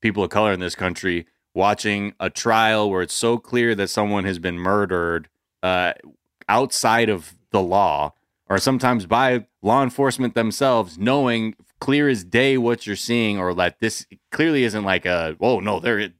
people 0.00 0.24
of 0.24 0.30
color 0.30 0.52
in 0.52 0.60
this 0.60 0.74
country 0.74 1.26
watching 1.54 2.14
a 2.20 2.30
trial 2.30 2.90
where 2.90 3.02
it's 3.02 3.14
so 3.14 3.38
clear 3.38 3.74
that 3.74 3.88
someone 3.88 4.24
has 4.24 4.38
been 4.38 4.58
murdered 4.58 5.28
uh, 5.62 5.92
outside 6.48 7.08
of 7.08 7.34
the 7.50 7.60
law 7.60 8.12
or 8.48 8.58
sometimes 8.58 9.06
by 9.06 9.46
law 9.62 9.82
enforcement 9.82 10.34
themselves 10.34 10.98
knowing 10.98 11.54
clear 11.80 12.08
as 12.08 12.24
day 12.24 12.56
what 12.56 12.86
you're 12.86 12.96
seeing 12.96 13.38
or 13.38 13.54
that 13.54 13.80
this 13.80 14.06
clearly 14.30 14.64
isn't 14.64 14.84
like 14.84 15.06
a 15.06 15.36
oh 15.40 15.60
no 15.60 15.80
they're 15.80 15.98
it, 15.98 16.12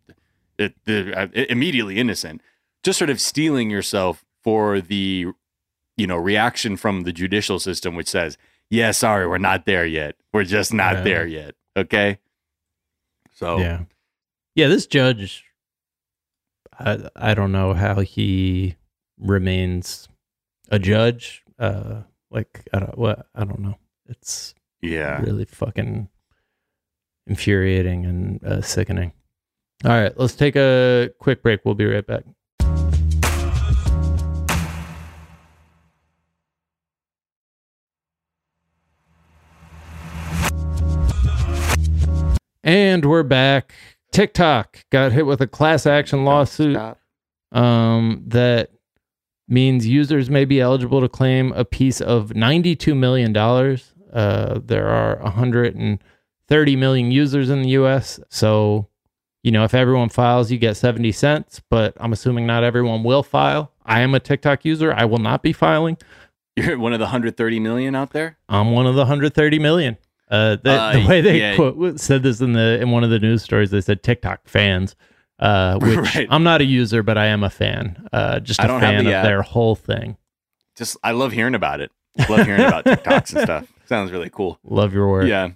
it, 0.58 0.74
they're 0.84 1.18
uh, 1.18 1.28
immediately 1.32 1.98
innocent. 1.98 2.42
Just 2.82 2.98
sort 2.98 3.10
of 3.10 3.20
steeling 3.20 3.70
yourself 3.70 4.24
for 4.42 4.80
the 4.80 5.26
you 5.96 6.06
know 6.06 6.16
reaction 6.16 6.76
from 6.76 7.02
the 7.02 7.12
judicial 7.12 7.58
system 7.58 7.94
which 7.94 8.08
says 8.08 8.38
yeah 8.70 8.90
sorry 8.92 9.26
we're 9.26 9.38
not 9.38 9.66
there 9.66 9.84
yet 9.86 10.14
we're 10.32 10.44
just 10.44 10.72
not 10.72 10.96
Yeah. 10.96 11.02
there 11.02 11.26
yet 11.26 11.54
okay 11.76 12.18
so 13.32 13.58
Yeah. 13.58 13.80
Yeah, 14.54 14.68
this 14.68 14.86
judge 14.86 15.44
I 16.78 17.08
I 17.16 17.34
don't 17.34 17.52
know 17.52 17.72
how 17.74 18.00
he 18.00 18.76
remains 19.18 20.08
a 20.70 20.78
judge. 20.78 21.42
Uh 21.58 22.02
like 22.30 22.66
I 22.72 22.80
don't 22.80 22.98
what 22.98 23.26
I 23.34 23.44
don't 23.44 23.60
know. 23.60 23.76
It's 24.06 24.54
yeah 24.82 25.20
really 25.22 25.44
fucking 25.44 26.08
infuriating 27.26 28.04
and 28.06 28.44
uh, 28.44 28.60
sickening. 28.62 29.12
All 29.84 29.90
right, 29.92 30.12
let's 30.18 30.34
take 30.34 30.56
a 30.56 31.10
quick 31.18 31.42
break. 31.42 31.60
We'll 31.64 31.74
be 31.74 31.86
right 31.86 32.06
back. 32.06 32.24
And 42.62 43.04
we're 43.06 43.22
back. 43.22 43.72
TikTok 44.12 44.84
got 44.90 45.12
hit 45.12 45.24
with 45.24 45.40
a 45.40 45.46
class 45.46 45.86
action 45.86 46.24
lawsuit 46.24 46.78
um, 47.52 48.22
that 48.26 48.70
means 49.48 49.86
users 49.86 50.28
may 50.28 50.44
be 50.44 50.60
eligible 50.60 51.00
to 51.00 51.08
claim 51.08 51.52
a 51.52 51.64
piece 51.64 52.00
of 52.00 52.30
$92 52.30 52.96
million. 52.96 53.34
Uh, 53.36 54.60
there 54.64 54.88
are 54.88 55.16
130 55.22 56.76
million 56.76 57.10
users 57.10 57.48
in 57.48 57.62
the 57.62 57.70
US. 57.70 58.20
So, 58.28 58.88
you 59.42 59.52
know, 59.52 59.64
if 59.64 59.72
everyone 59.72 60.10
files, 60.10 60.50
you 60.50 60.58
get 60.58 60.76
70 60.76 61.12
cents, 61.12 61.62
but 61.70 61.96
I'm 61.98 62.12
assuming 62.12 62.46
not 62.46 62.62
everyone 62.62 63.04
will 63.04 63.22
file. 63.22 63.72
I 63.86 64.00
am 64.00 64.14
a 64.14 64.20
TikTok 64.20 64.64
user. 64.64 64.92
I 64.92 65.06
will 65.06 65.18
not 65.18 65.42
be 65.42 65.52
filing. 65.52 65.96
you're 66.56 66.78
one 66.78 66.92
of 66.92 66.98
the 66.98 67.04
130 67.04 67.60
million 67.60 67.94
out 67.94 68.10
there 68.10 68.36
I'm 68.48 68.72
one 68.72 68.86
of 68.86 68.94
the 68.94 69.02
130 69.02 69.58
million. 69.60 69.96
Uh, 70.30 70.56
the, 70.62 70.70
Uh, 70.70 70.92
the 70.92 71.06
way 71.06 71.20
they 71.20 71.38
yeah. 71.40 71.56
quote, 71.56 71.98
said 72.00 72.22
this 72.22 72.40
in 72.40 72.52
the 72.52 72.80
in 72.80 72.90
one 72.90 73.02
of 73.04 73.10
the 73.10 73.18
news 73.18 73.42
stories, 73.42 73.70
they 73.70 73.80
said 73.80 74.02
TikTok 74.02 74.46
fans, 74.46 74.94
uh, 75.40 75.78
which 75.82 75.96
Right. 75.96 76.26
I'm 76.30 76.44
not 76.44 76.60
a 76.60 76.64
user, 76.64 77.02
but 77.02 77.18
I 77.18 77.26
am 77.26 77.42
a 77.42 77.50
fan. 77.50 78.08
Uh, 78.12 78.38
just 78.40 78.60
a 78.60 78.64
I 78.64 78.66
don't 78.66 78.80
have 78.80 78.94
fan 78.94 79.04
the 79.04 79.16
of 79.18 79.24
their 79.24 79.42
whole 79.42 79.74
thing. 79.74 80.16
just 80.76 80.96
i 81.02 81.10
love 81.10 81.32
hearing 81.32 81.54
about 81.54 81.80
it 81.80 81.90
love 82.28 82.46
hearing 82.46 82.64
about 82.64 82.84
tiktoks 82.84 83.34
and 83.34 83.42
stuff 83.42 83.66
sounds 83.86 84.10
really 84.12 84.30
cool 84.30 84.58
Love 84.64 84.92
your 84.94 85.08
work. 85.10 85.26
Yeah. 85.26 85.50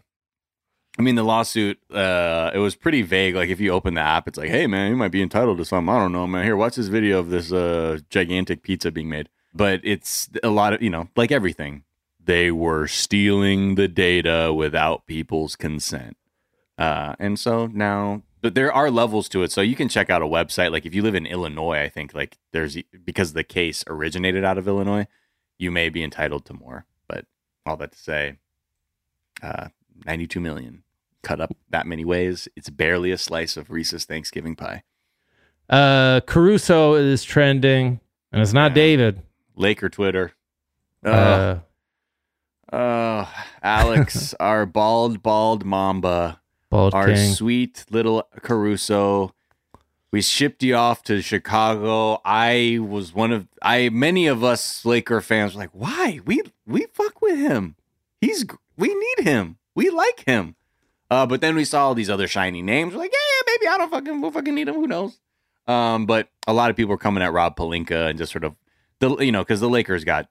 I 0.98 1.02
mean, 1.02 1.16
the 1.16 1.24
lawsuit, 1.24 1.78
uh, 1.92 2.52
it 2.54 2.58
was 2.58 2.76
pretty 2.76 3.02
vague. 3.02 3.34
Like, 3.34 3.48
if 3.48 3.58
you 3.60 3.70
open 3.72 3.94
the 3.94 4.00
app, 4.00 4.28
it's 4.28 4.38
like, 4.38 4.48
hey, 4.48 4.68
man, 4.68 4.90
you 4.90 4.96
might 4.96 5.10
be 5.10 5.22
entitled 5.22 5.58
to 5.58 5.64
something. 5.64 5.92
I 5.92 5.98
don't 5.98 6.12
know, 6.12 6.24
man. 6.28 6.44
Here, 6.44 6.56
watch 6.56 6.76
this 6.76 6.86
video 6.86 7.18
of 7.18 7.30
this 7.30 7.50
uh, 7.52 7.98
gigantic 8.10 8.62
pizza 8.62 8.92
being 8.92 9.08
made. 9.08 9.28
But 9.52 9.80
it's 9.82 10.28
a 10.44 10.50
lot 10.50 10.72
of, 10.72 10.82
you 10.82 10.90
know, 10.90 11.08
like 11.16 11.32
everything, 11.32 11.82
they 12.24 12.50
were 12.50 12.86
stealing 12.86 13.74
the 13.74 13.88
data 13.88 14.52
without 14.52 15.06
people's 15.06 15.56
consent. 15.56 16.16
Uh, 16.78 17.14
and 17.18 17.38
so 17.38 17.66
now, 17.66 18.22
but 18.40 18.54
there 18.54 18.72
are 18.72 18.90
levels 18.90 19.28
to 19.30 19.42
it. 19.42 19.52
So 19.52 19.60
you 19.60 19.76
can 19.76 19.88
check 19.88 20.10
out 20.10 20.22
a 20.22 20.26
website. 20.26 20.70
Like, 20.72 20.84
if 20.86 20.94
you 20.94 21.02
live 21.02 21.14
in 21.14 21.26
Illinois, 21.26 21.78
I 21.80 21.88
think, 21.88 22.14
like, 22.14 22.36
there's, 22.52 22.76
because 23.04 23.32
the 23.32 23.44
case 23.44 23.84
originated 23.86 24.44
out 24.44 24.58
of 24.58 24.66
Illinois, 24.68 25.06
you 25.58 25.70
may 25.70 25.88
be 25.88 26.02
entitled 26.02 26.44
to 26.46 26.54
more. 26.54 26.84
But 27.08 27.26
all 27.64 27.76
that 27.78 27.92
to 27.92 27.98
say, 27.98 28.38
uh, 29.42 29.68
92 30.04 30.40
million 30.40 30.82
cut 31.22 31.40
up 31.40 31.56
that 31.70 31.86
many 31.86 32.04
ways. 32.04 32.48
It's 32.56 32.68
barely 32.68 33.10
a 33.10 33.18
slice 33.18 33.56
of 33.56 33.70
Reese's 33.70 34.04
Thanksgiving 34.04 34.56
pie. 34.56 34.82
Uh, 35.70 36.20
Caruso 36.26 36.94
is 36.94 37.24
trending, 37.24 38.00
and 38.30 38.42
it's 38.42 38.52
not 38.52 38.72
Yeah. 38.72 38.74
David. 38.74 39.22
Laker 39.56 39.88
Twitter. 39.88 40.32
Uh, 41.02 41.60
oh, 42.74 43.28
Alex, 43.62 44.34
our 44.40 44.66
bald, 44.66 45.22
bald 45.22 45.64
Mamba, 45.64 46.40
Bald 46.70 46.94
our 46.94 47.06
King. 47.06 47.32
sweet 47.32 47.84
little 47.90 48.28
Caruso. 48.42 49.32
We 50.10 50.22
shipped 50.22 50.62
you 50.62 50.76
off 50.76 51.02
to 51.04 51.22
Chicago. 51.22 52.20
I 52.24 52.78
was 52.80 53.12
one 53.12 53.32
of 53.32 53.48
I 53.62 53.88
many 53.88 54.26
of 54.26 54.44
us 54.44 54.84
Laker 54.84 55.20
fans 55.20 55.54
were 55.54 55.60
like, 55.60 55.70
"Why? 55.72 56.20
We 56.24 56.42
we 56.66 56.86
fuck 56.92 57.20
with 57.20 57.38
him. 57.38 57.74
He's 58.20 58.44
we 58.76 58.94
need 58.94 59.24
him. 59.26 59.58
We 59.74 59.90
like 59.90 60.24
him." 60.24 60.54
Uh, 61.10 61.26
but 61.26 61.40
then 61.40 61.54
we 61.56 61.64
saw 61.64 61.86
all 61.86 61.94
these 61.94 62.10
other 62.10 62.28
shiny 62.28 62.62
names. 62.62 62.92
We're 62.92 63.00
like, 63.00 63.12
"Yeah, 63.12 63.18
yeah, 63.18 63.52
maybe 63.54 63.68
I 63.74 63.78
don't 63.78 63.90
fucking 63.90 64.20
we'll 64.20 64.30
fucking 64.30 64.54
need 64.54 64.68
him. 64.68 64.74
Who 64.76 64.86
knows?" 64.86 65.18
Um, 65.66 66.06
but 66.06 66.28
a 66.46 66.52
lot 66.52 66.70
of 66.70 66.76
people 66.76 66.90
were 66.90 66.98
coming 66.98 67.22
at 67.22 67.32
Rob 67.32 67.56
Pelinka 67.56 68.10
and 68.10 68.18
just 68.18 68.30
sort 68.30 68.44
of 68.44 68.54
the 69.00 69.16
you 69.16 69.32
know 69.32 69.42
because 69.42 69.60
the 69.60 69.68
Lakers 69.68 70.04
got 70.04 70.28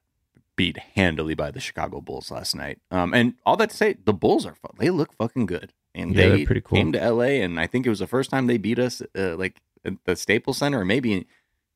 beat 0.55 0.77
handily 0.95 1.33
by 1.33 1.51
the 1.51 1.59
Chicago 1.59 2.01
Bulls 2.01 2.29
last 2.31 2.55
night. 2.55 2.79
Um, 2.91 3.13
and 3.13 3.35
all 3.45 3.57
that 3.57 3.71
to 3.71 3.75
say, 3.75 3.95
the 4.05 4.13
Bulls 4.13 4.45
are 4.45 4.55
they 4.79 4.89
look 4.89 5.13
fucking 5.13 5.45
good, 5.45 5.73
and 5.95 6.15
Yeah, 6.15 6.29
they 6.29 6.45
pretty 6.45 6.61
cool. 6.61 6.77
came 6.77 6.91
to 6.93 7.11
LA, 7.11 7.41
and 7.43 7.59
I 7.59 7.67
think 7.67 7.85
it 7.85 7.89
was 7.89 7.99
the 7.99 8.07
first 8.07 8.29
time 8.29 8.47
they 8.47 8.57
beat 8.57 8.79
us, 8.79 9.01
uh, 9.17 9.35
like 9.35 9.61
at 9.85 9.93
the 10.05 10.15
Staples 10.15 10.57
Center, 10.59 10.81
or 10.81 10.85
maybe 10.85 11.13
in, 11.13 11.25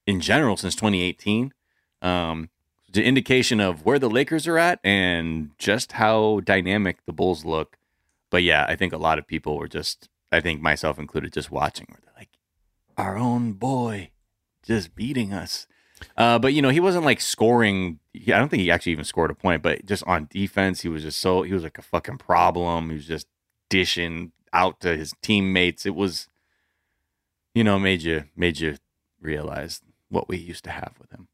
in 0.06 0.22
general 0.22 0.58
since 0.58 0.76
2018. 0.76 1.54
Um, 2.02 2.50
the 2.92 3.04
indication 3.04 3.60
of 3.60 3.84
where 3.86 4.00
the 4.00 4.10
Lakers 4.10 4.48
are 4.48 4.58
at 4.58 4.80
and 4.84 5.52
just 5.58 5.94
how 5.94 6.40
dynamic 6.44 7.06
the 7.06 7.14
Bulls 7.14 7.44
look. 7.44 7.78
But 8.30 8.44
yeah, 8.44 8.66
I 8.68 8.76
think 8.76 8.94
a 8.94 8.98
lot 8.98 9.18
of 9.20 9.28
people 9.28 9.58
were 9.58 9.68
just, 9.68 10.08
I 10.32 10.40
think 10.42 10.62
myself 10.62 10.98
included, 11.00 11.34
just 11.34 11.52
watching. 11.52 11.88
Where 11.90 12.00
they're 12.04 12.14
like, 12.18 12.30
our 12.98 13.18
own 13.18 13.54
boy, 13.54 14.12
just 14.64 14.96
beating 14.96 15.34
us. 15.34 15.68
Uh, 16.16 16.38
but 16.40 16.54
you 16.54 16.62
know, 16.62 16.70
he 16.70 16.80
wasn't 16.80 17.06
like 17.06 17.22
scoring. 17.22 18.00
he- 18.14 18.34
I 18.34 18.40
don't 18.40 18.50
think 18.50 18.62
he 18.62 18.72
actually 18.72 18.92
even 18.92 19.06
scored 19.06 19.32
a 19.32 19.36
point. 19.36 19.62
But 19.64 19.86
just 19.86 20.04
on 20.06 20.28
defense, 20.32 20.82
he 20.82 20.90
was 20.90 21.04
just 21.04 21.20
so 21.20 21.42
he 21.44 21.54
was 21.54 21.64
like 21.64 21.78
a 21.78 21.82
fucking 21.84 22.18
problem. 22.20 22.90
He 22.90 22.96
was 22.96 23.08
just 23.08 23.28
dishing 23.70 24.32
out 24.54 24.80
to 24.82 24.96
his 24.96 25.14
teammates. 25.22 25.86
It 25.86 25.96
was, 25.96 26.28
you 27.56 27.64
know, 27.64 27.80
made 27.80 28.02
you 28.04 28.26
made 28.36 28.60
you 28.60 28.78
realize 29.22 29.82
what 30.10 30.30
we 30.30 30.38
used 30.38 30.64
to 30.66 30.72
have 30.72 30.94
with 31.00 31.12
him. 31.12 31.28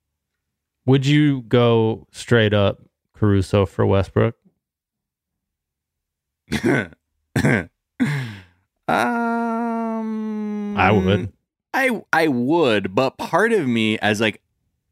Would 0.86 1.06
you 1.06 1.42
go 1.44 2.08
straight 2.12 2.54
up 2.54 2.82
Caruso 3.14 3.66
for 3.66 3.86
Westbrook? 3.86 4.36
um, 8.88 10.78
I 10.78 10.92
would. 10.92 11.32
I 11.74 12.02
I 12.12 12.28
would, 12.28 12.94
but 12.94 13.18
part 13.18 13.52
of 13.52 13.68
me 13.68 13.98
as 14.00 14.22
like, 14.22 14.42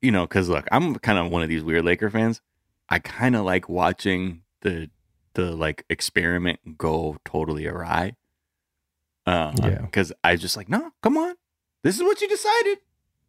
you 0.01 0.11
know, 0.11 0.25
because 0.27 0.49
look, 0.49 0.67
I'm 0.71 0.95
kind 0.95 1.17
of 1.19 1.31
one 1.31 1.43
of 1.43 1.49
these 1.49 1.63
weird 1.63 1.85
Laker 1.85 2.09
fans. 2.09 2.41
I 2.89 2.99
kind 2.99 3.35
of 3.35 3.45
like 3.45 3.69
watching 3.69 4.41
the 4.61 4.89
the 5.33 5.51
like 5.55 5.85
experiment 5.89 6.77
go 6.77 7.17
totally 7.25 7.65
awry. 7.67 8.15
Uh, 9.25 9.53
Yeah. 9.63 9.81
Because 9.81 10.11
I 10.23 10.35
just 10.35 10.57
like, 10.57 10.67
no, 10.69 10.91
come 11.01 11.17
on, 11.17 11.35
this 11.83 11.95
is 11.95 12.03
what 12.03 12.19
you 12.21 12.27
decided. 12.27 12.79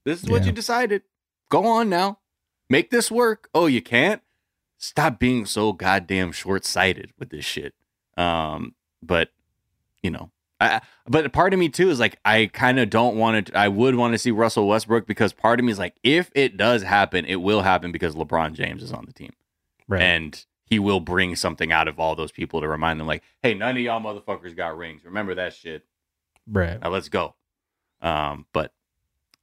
This 0.05 0.23
is 0.23 0.29
what 0.31 0.43
Yeah. 0.43 0.47
you 0.47 0.52
decided. 0.52 1.02
Go 1.49 1.67
on 1.67 1.88
now, 1.88 2.19
make 2.69 2.91
this 2.91 3.11
work. 3.11 3.49
Oh, 3.55 3.67
you 3.67 3.83
can't. 3.83 4.23
Stop 4.79 5.21
being 5.21 5.47
so 5.47 5.73
goddamn 5.73 6.33
short 6.33 6.64
sighted 6.64 7.12
with 7.19 7.31
this 7.31 7.45
shit. 7.45 7.75
Um, 8.17 8.75
but 9.02 9.29
you 10.02 10.11
know, 10.11 10.31
I, 10.62 10.81
but 11.07 11.33
part 11.33 11.52
of 11.52 11.59
me 11.61 11.69
too 11.69 11.90
is 11.90 11.99
like 12.00 12.19
I 12.25 12.50
kind 12.52 12.78
of 12.78 12.90
don't 12.90 13.16
want 13.16 13.47
to. 13.49 13.59
I 13.59 13.69
would 13.69 13.95
want 13.97 14.12
to 14.14 14.19
see 14.19 14.31
Russell 14.31 14.69
Westbrook 14.69 15.07
because 15.07 15.33
part 15.33 15.59
of 15.61 15.64
me 15.66 15.73
is 15.73 15.78
like, 15.78 15.95
if 16.02 16.31
it 16.35 16.57
does 16.57 16.83
happen, 16.83 17.25
it 17.25 17.37
will 17.37 17.62
happen 17.62 17.92
because 17.92 18.14
LeBron 18.14 18.52
James 18.54 18.83
is 18.83 18.92
on 18.92 19.04
the 19.07 19.12
team 19.12 19.33
Right. 19.88 20.02
and 20.02 20.45
he 20.66 20.78
will 20.78 21.00
bring 21.00 21.37
something 21.37 21.71
out 21.73 21.88
of 21.88 21.99
all 22.00 22.14
those 22.14 22.33
people 22.33 22.61
to 22.62 22.69
remind 22.69 22.99
them, 23.00 23.07
like, 23.07 23.23
hey, 23.42 23.52
none 23.54 23.76
of 23.76 23.83
y'all 23.83 24.00
motherfuckers 24.00 24.57
got 24.57 24.76
rings. 24.76 25.04
Remember 25.04 25.35
that 25.35 25.52
shit. 25.54 25.85
right. 26.47 26.81
Now 26.81 26.88
let's 26.90 27.09
go. 27.09 27.35
Um, 28.00 28.47
but 28.52 28.73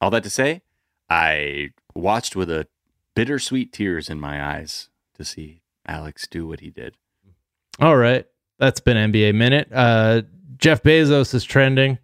all 0.00 0.10
that 0.10 0.22
to 0.24 0.30
say, 0.30 0.62
I 1.08 1.70
watched 1.94 2.34
with 2.36 2.50
a 2.50 2.66
bittersweet 3.14 3.72
tears 3.72 4.08
in 4.08 4.18
my 4.20 4.42
eyes 4.56 4.88
to 5.14 5.24
see 5.24 5.62
Alex 5.86 6.26
do 6.28 6.46
what 6.46 6.60
he 6.60 6.70
did. 6.70 6.96
All 7.80 7.96
right. 7.96 8.26
That's 8.58 8.80
been 8.80 8.96
NBA 9.12 9.34
Minute. 9.34 9.68
Uh, 9.72 10.22
Jeff 10.60 10.82
Bezos 10.82 11.34
is 11.34 11.44
trending 11.44 11.98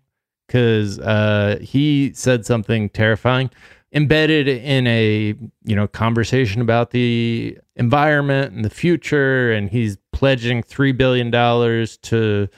because 0.47 0.99
uh, 1.01 1.59
he 1.61 2.13
said 2.15 2.47
something 2.47 2.89
terrifying 2.91 3.51
embedded 3.93 4.49
in 4.49 4.87
a 4.87 5.35
you 5.65 5.77
know 5.77 5.87
conversation 5.87 6.61
about 6.61 6.91
the 6.91 7.57
environment 7.77 8.53
and 8.53 8.65
the 8.65 8.71
future 8.71 9.53
and 9.53 9.71
he's 9.71 9.97
pledging 10.13 10.63
3 10.63 10.93
billion 10.93 11.31
dollars 11.31 11.97
to 11.99 12.49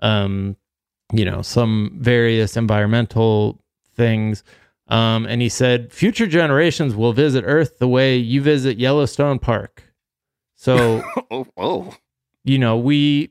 um 0.00 0.56
you 1.12 1.24
know 1.24 1.40
some 1.42 1.96
various 2.00 2.56
environmental 2.56 3.60
things 3.94 4.44
um 4.88 5.24
and 5.26 5.40
he 5.40 5.48
said 5.48 5.92
future 5.92 6.26
generations 6.26 6.94
will 6.94 7.12
visit 7.12 7.42
earth 7.46 7.78
the 7.78 7.88
way 7.88 8.16
you 8.16 8.42
visit 8.42 8.78
Yellowstone 8.78 9.38
Park 9.38 9.84
so 10.54 11.02
oh, 11.30 11.46
oh. 11.56 11.94
you 12.44 12.58
know 12.58 12.76
we 12.76 13.30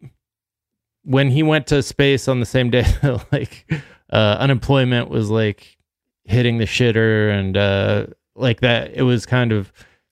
when 1.03 1.29
he 1.29 1.43
went 1.43 1.67
to 1.67 1.81
space 1.83 2.27
on 2.27 2.39
the 2.39 2.45
same 2.45 2.69
day 2.69 2.85
like 3.31 3.65
uh 4.11 4.37
unemployment 4.39 5.09
was 5.09 5.29
like 5.29 5.77
hitting 6.25 6.57
the 6.57 6.65
shitter 6.65 7.31
and 7.37 7.57
uh 7.57 8.05
like 8.35 8.61
that 8.61 8.91
it 8.93 9.03
was 9.03 9.25
kind 9.25 9.51
of 9.51 9.71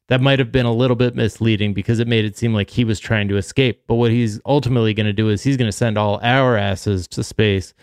that 0.09 0.19
might 0.19 0.39
have 0.39 0.51
been 0.51 0.65
a 0.65 0.73
little 0.73 0.97
bit 0.97 1.15
misleading 1.15 1.73
because 1.73 1.99
it 1.99 2.07
made 2.07 2.25
it 2.25 2.37
seem 2.37 2.53
like 2.53 2.69
he 2.69 2.83
was 2.83 2.99
trying 2.99 3.27
to 3.29 3.37
escape 3.37 3.83
but 3.87 3.95
what 3.95 4.11
he's 4.11 4.39
ultimately 4.45 4.93
going 4.93 5.05
to 5.05 5.13
do 5.13 5.29
is 5.29 5.41
he's 5.43 5.55
going 5.57 5.69
to 5.69 5.77
send 5.77 5.97
all 5.97 6.19
our 6.21 6.57
asses 6.57 7.07
to 7.07 7.23
space 7.23 7.73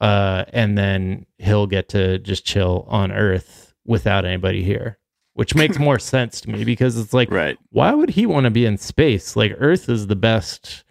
uh 0.00 0.44
and 0.52 0.78
then 0.78 1.26
he'll 1.38 1.66
get 1.66 1.88
to 1.88 2.18
just 2.20 2.44
chill 2.44 2.86
on 2.88 3.10
earth 3.10 3.74
without 3.84 4.24
anybody 4.24 4.62
here 4.62 4.98
which 5.34 5.54
makes 5.56 5.78
more 5.80 5.98
sense 5.98 6.40
to 6.40 6.50
me 6.50 6.64
because 6.64 6.96
it's 6.96 7.12
like 7.12 7.30
Right. 7.30 7.58
why 7.70 7.92
would 7.92 8.10
he 8.10 8.26
want 8.26 8.44
to 8.44 8.50
be 8.50 8.64
in 8.66 8.78
space 8.78 9.34
like 9.34 9.52
earth 9.58 9.88
is 9.88 10.06
the 10.06 10.16
best 10.16 10.84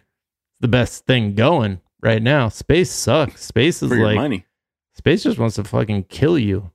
the 0.62 0.68
best 0.68 1.04
thing 1.06 1.34
going 1.34 1.80
right 2.00 2.22
now 2.22 2.48
space 2.48 2.90
sucks 2.90 3.44
space 3.44 3.82
is 3.82 3.90
For 3.90 4.02
like 4.02 4.16
money. 4.16 4.46
space 4.94 5.22
just 5.22 5.38
wants 5.38 5.56
to 5.56 5.64
fucking 5.64 6.04
kill 6.04 6.38
you 6.38 6.70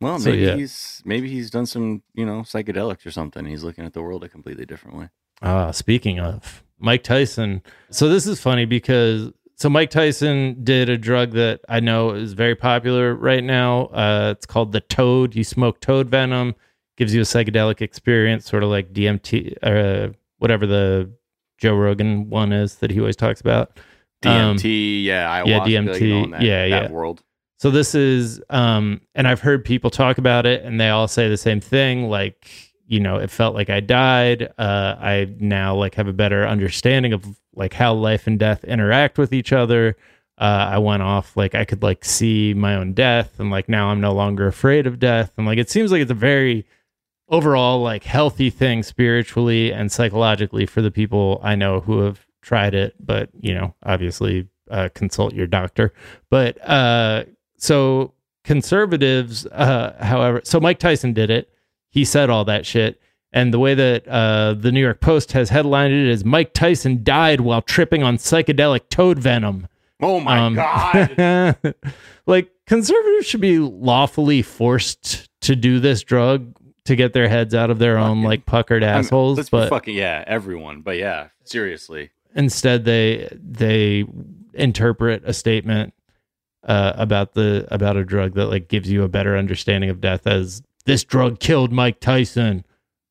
Well, 0.00 0.18
So, 0.20 0.30
maybe 0.30 0.42
yeah. 0.42 0.54
he's 0.56 1.02
maybe 1.04 1.28
he's 1.28 1.50
done 1.50 1.66
some, 1.66 2.02
you 2.14 2.24
know, 2.26 2.40
psychedelics 2.42 3.04
or 3.06 3.10
something. 3.10 3.44
He's 3.46 3.64
looking 3.64 3.84
at 3.84 3.92
the 3.94 4.02
world 4.02 4.22
a 4.24 4.28
completely 4.28 4.66
different 4.66 4.96
way. 4.98 5.08
Ah, 5.42 5.70
speaking 5.72 6.20
of 6.20 6.62
Mike 6.78 7.02
Tyson. 7.02 7.62
So 7.90 8.08
this 8.08 8.26
is 8.26 8.40
funny 8.40 8.64
because 8.66 9.32
so 9.56 9.68
Mike 9.70 9.90
Tyson 9.90 10.62
did 10.64 10.88
a 10.88 10.98
drug 10.98 11.30
that 11.32 11.60
I 11.68 11.80
know 11.80 12.10
is 12.10 12.32
very 12.34 12.56
popular 12.56 13.14
right 13.14 13.42
now. 13.44 13.86
Uh, 13.86 14.34
it's 14.36 14.46
called 14.46 14.72
the 14.72 14.80
Toad. 14.80 15.34
You 15.36 15.44
smoke 15.44 15.80
toad 15.80 16.08
venom, 16.10 16.54
gives 16.96 17.14
you 17.14 17.20
a 17.20 17.24
psychedelic 17.24 17.80
experience, 17.80 18.48
sort 18.50 18.62
of 18.64 18.68
like 18.68 18.92
DMT, 18.92 19.56
uh, 19.62 20.12
whatever 20.38 20.66
the 20.66 21.10
Joe 21.64 21.76
Rogan 21.76 22.28
one 22.28 22.52
is 22.52 22.74
that 22.76 22.90
he 22.90 23.00
always 23.00 23.16
talks 23.16 23.40
about. 23.40 23.80
Um, 24.26 24.58
DMT, 24.58 25.02
yeah, 25.02 25.42
ayahuasca, 25.42 25.46
yeah, 25.46 25.80
DMT, 25.80 26.24
in 26.24 26.30
that, 26.32 26.42
yeah, 26.42 26.68
that 26.68 26.82
yeah. 26.82 26.90
world. 26.90 27.22
So 27.58 27.70
this 27.70 27.94
is, 27.94 28.38
um, 28.50 29.00
and 29.14 29.26
I've 29.26 29.40
heard 29.40 29.64
people 29.64 29.88
talk 29.88 30.18
about 30.18 30.44
it, 30.44 30.62
and 30.62 30.78
they 30.78 30.90
all 30.90 31.08
say 31.08 31.30
the 31.30 31.38
same 31.38 31.60
thing. 31.60 32.10
Like, 32.10 32.50
you 32.86 33.00
know, 33.00 33.16
it 33.16 33.30
felt 33.30 33.54
like 33.54 33.70
I 33.70 33.80
died. 33.80 34.52
Uh, 34.58 34.96
I 34.98 35.34
now 35.38 35.74
like 35.74 35.94
have 35.94 36.06
a 36.06 36.12
better 36.12 36.46
understanding 36.46 37.14
of 37.14 37.24
like 37.54 37.72
how 37.72 37.94
life 37.94 38.26
and 38.26 38.38
death 38.38 38.62
interact 38.64 39.16
with 39.16 39.32
each 39.32 39.50
other. 39.50 39.96
Uh, 40.36 40.68
I 40.72 40.78
went 40.78 41.02
off 41.02 41.34
like 41.34 41.54
I 41.54 41.64
could 41.64 41.82
like 41.82 42.04
see 42.04 42.52
my 42.52 42.74
own 42.74 42.92
death, 42.92 43.40
and 43.40 43.50
like 43.50 43.70
now 43.70 43.88
I'm 43.88 44.02
no 44.02 44.12
longer 44.12 44.46
afraid 44.46 44.86
of 44.86 44.98
death. 44.98 45.32
And 45.38 45.46
like 45.46 45.56
it 45.56 45.70
seems 45.70 45.90
like 45.90 46.02
it's 46.02 46.10
a 46.10 46.14
very 46.14 46.66
overall 47.34 47.80
like 47.82 48.04
healthy 48.04 48.50
thing 48.50 48.82
spiritually 48.82 49.72
and 49.72 49.90
psychologically 49.90 50.66
for 50.66 50.82
the 50.82 50.90
people 50.90 51.40
I 51.42 51.54
know 51.54 51.80
who 51.80 52.00
have 52.00 52.26
tried 52.42 52.74
it. 52.74 52.94
But 53.04 53.30
you 53.40 53.54
know, 53.54 53.74
obviously, 53.82 54.48
uh, 54.70 54.88
consult 54.94 55.34
your 55.34 55.46
doctor. 55.46 55.92
But 56.30 56.58
uh, 56.68 57.24
so 57.56 58.12
conservatives, 58.44 59.46
uh, 59.46 59.96
however, 60.00 60.40
so 60.44 60.60
Mike 60.60 60.78
Tyson 60.78 61.12
did 61.12 61.30
it. 61.30 61.50
He 61.90 62.04
said 62.04 62.30
all 62.30 62.44
that 62.46 62.64
shit. 62.66 63.00
And 63.32 63.52
the 63.52 63.58
way 63.58 63.74
that 63.74 64.06
uh, 64.06 64.54
the 64.54 64.70
New 64.70 64.80
York 64.80 65.00
Post 65.00 65.32
has 65.32 65.48
headlined 65.50 65.92
it 65.92 66.06
is 66.08 66.24
Mike 66.24 66.54
Tyson 66.54 67.02
died 67.02 67.40
while 67.40 67.62
tripping 67.62 68.02
on 68.04 68.16
psychedelic 68.16 68.88
toad 68.90 69.18
venom. 69.18 69.66
Oh 70.00 70.20
my 70.20 70.38
Um, 70.38 70.54
god. 70.54 71.56
like 72.26 72.50
conservatives 72.66 73.26
should 73.26 73.40
be 73.40 73.58
lawfully 73.58 74.40
forced 74.42 75.28
to 75.40 75.56
do 75.56 75.80
this 75.80 76.02
drug 76.02 76.54
to 76.84 76.96
get 76.96 77.12
their 77.12 77.28
heads 77.28 77.54
out 77.54 77.70
of 77.70 77.78
their 77.78 77.96
own 77.98 78.22
like 78.22 78.46
puckered 78.46 78.84
I 78.84 78.88
mean, 78.88 78.96
assholes. 78.96 79.48
but 79.50 79.68
fucking 79.68 79.96
yeah, 79.96 80.24
everyone. 80.26 80.82
But 80.82 80.96
yeah, 80.98 81.28
seriously. 81.44 82.10
instead 82.34 82.84
they 82.84 83.28
they 83.40 84.04
interpret 84.52 85.22
a 85.24 85.32
statement 85.32 85.94
uh, 86.62 86.92
about 86.96 87.34
the 87.34 87.66
about 87.70 87.96
a 87.96 88.04
drug 88.04 88.34
that 88.34 88.46
like 88.46 88.68
gives 88.68 88.90
you 88.90 89.02
a 89.02 89.08
better 89.08 89.36
understanding 89.36 89.90
of 89.90 90.00
death 90.00 90.26
as 90.26 90.62
this 90.86 91.04
drug 91.04 91.40
killed 91.40 91.72
Mike 91.72 92.00
Tyson. 92.00 92.64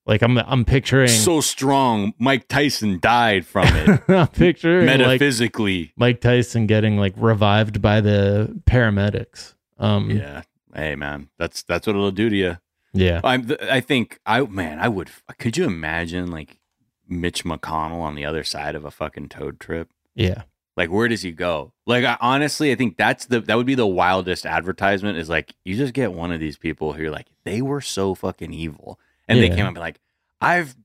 Like 0.06 0.22
I'm 0.22 0.38
I'm 0.38 0.66
picturing 0.66 1.08
So 1.08 1.40
strong. 1.42 2.14
Mike 2.20 2.48
Tyson 2.48 3.00
died 3.00 3.46
from 3.46 3.68
it. 3.68 4.02
I'm 4.10 4.28
picturing 4.28 4.88
like 4.88 4.98
Metaphysically. 4.98 5.94
Mike 5.96 6.20
Tyson 6.20 6.68
getting 6.68 6.98
like 6.98 7.14
revived 7.16 7.82
by 7.82 8.02
the 8.02 8.62
paramedics. 8.66 9.54
Um 9.80 10.10
yeah. 10.10 10.18
yeah. 10.18 10.42
Hey 10.76 10.96
man, 10.96 11.30
that's 11.38 11.64
that's 11.64 11.88
what 11.88 11.96
it'll 11.96 12.12
do 12.12 12.30
to 12.30 12.36
you. 12.36 12.58
Yeah. 12.94 13.22
I'm 13.24 13.52
I 13.62 13.82
think 13.82 14.20
I 14.26 14.42
man, 14.42 14.80
I 14.80 14.88
would 14.88 15.10
could 15.40 15.58
you 15.58 15.66
imagine 15.66 16.30
like 16.32 16.60
Mitch 17.08 17.44
McConnell 17.44 18.02
on 18.02 18.16
the 18.16 18.26
other 18.26 18.44
side 18.44 18.76
of 18.76 18.86
a 18.86 18.92
fucking 18.92 19.30
toad 19.30 19.60
trip? 19.60 19.90
Yeah. 20.16 20.44
Like 20.78 20.90
where 20.90 21.08
does 21.08 21.22
he 21.22 21.32
go? 21.32 21.74
Like 21.86 22.06
I, 22.06 22.18
honestly, 22.22 22.72
I 22.72 22.76
think 22.76 22.98
that's 22.98 23.26
the 23.26 23.40
that 23.42 23.58
would 23.58 23.66
be 23.66 23.76
the 23.76 23.88
wildest 23.88 24.46
advertisement 24.46 25.18
is 25.18 25.30
like 25.30 25.56
you 25.64 25.76
just 25.76 25.94
get 25.94 26.14
one 26.14 26.32
of 26.32 26.40
these 26.40 26.58
people 26.58 26.94
who 26.94 27.06
are 27.06 27.12
like 27.12 27.28
they 27.44 27.62
were 27.62 27.82
so 27.82 28.16
fucking 28.16 28.54
evil. 28.54 29.00
And 29.28 29.42
they 29.42 29.50
came 29.50 29.62
up 29.62 29.68
and 29.68 29.76
be 29.76 29.80
like, 29.80 30.02
I've 30.42 30.76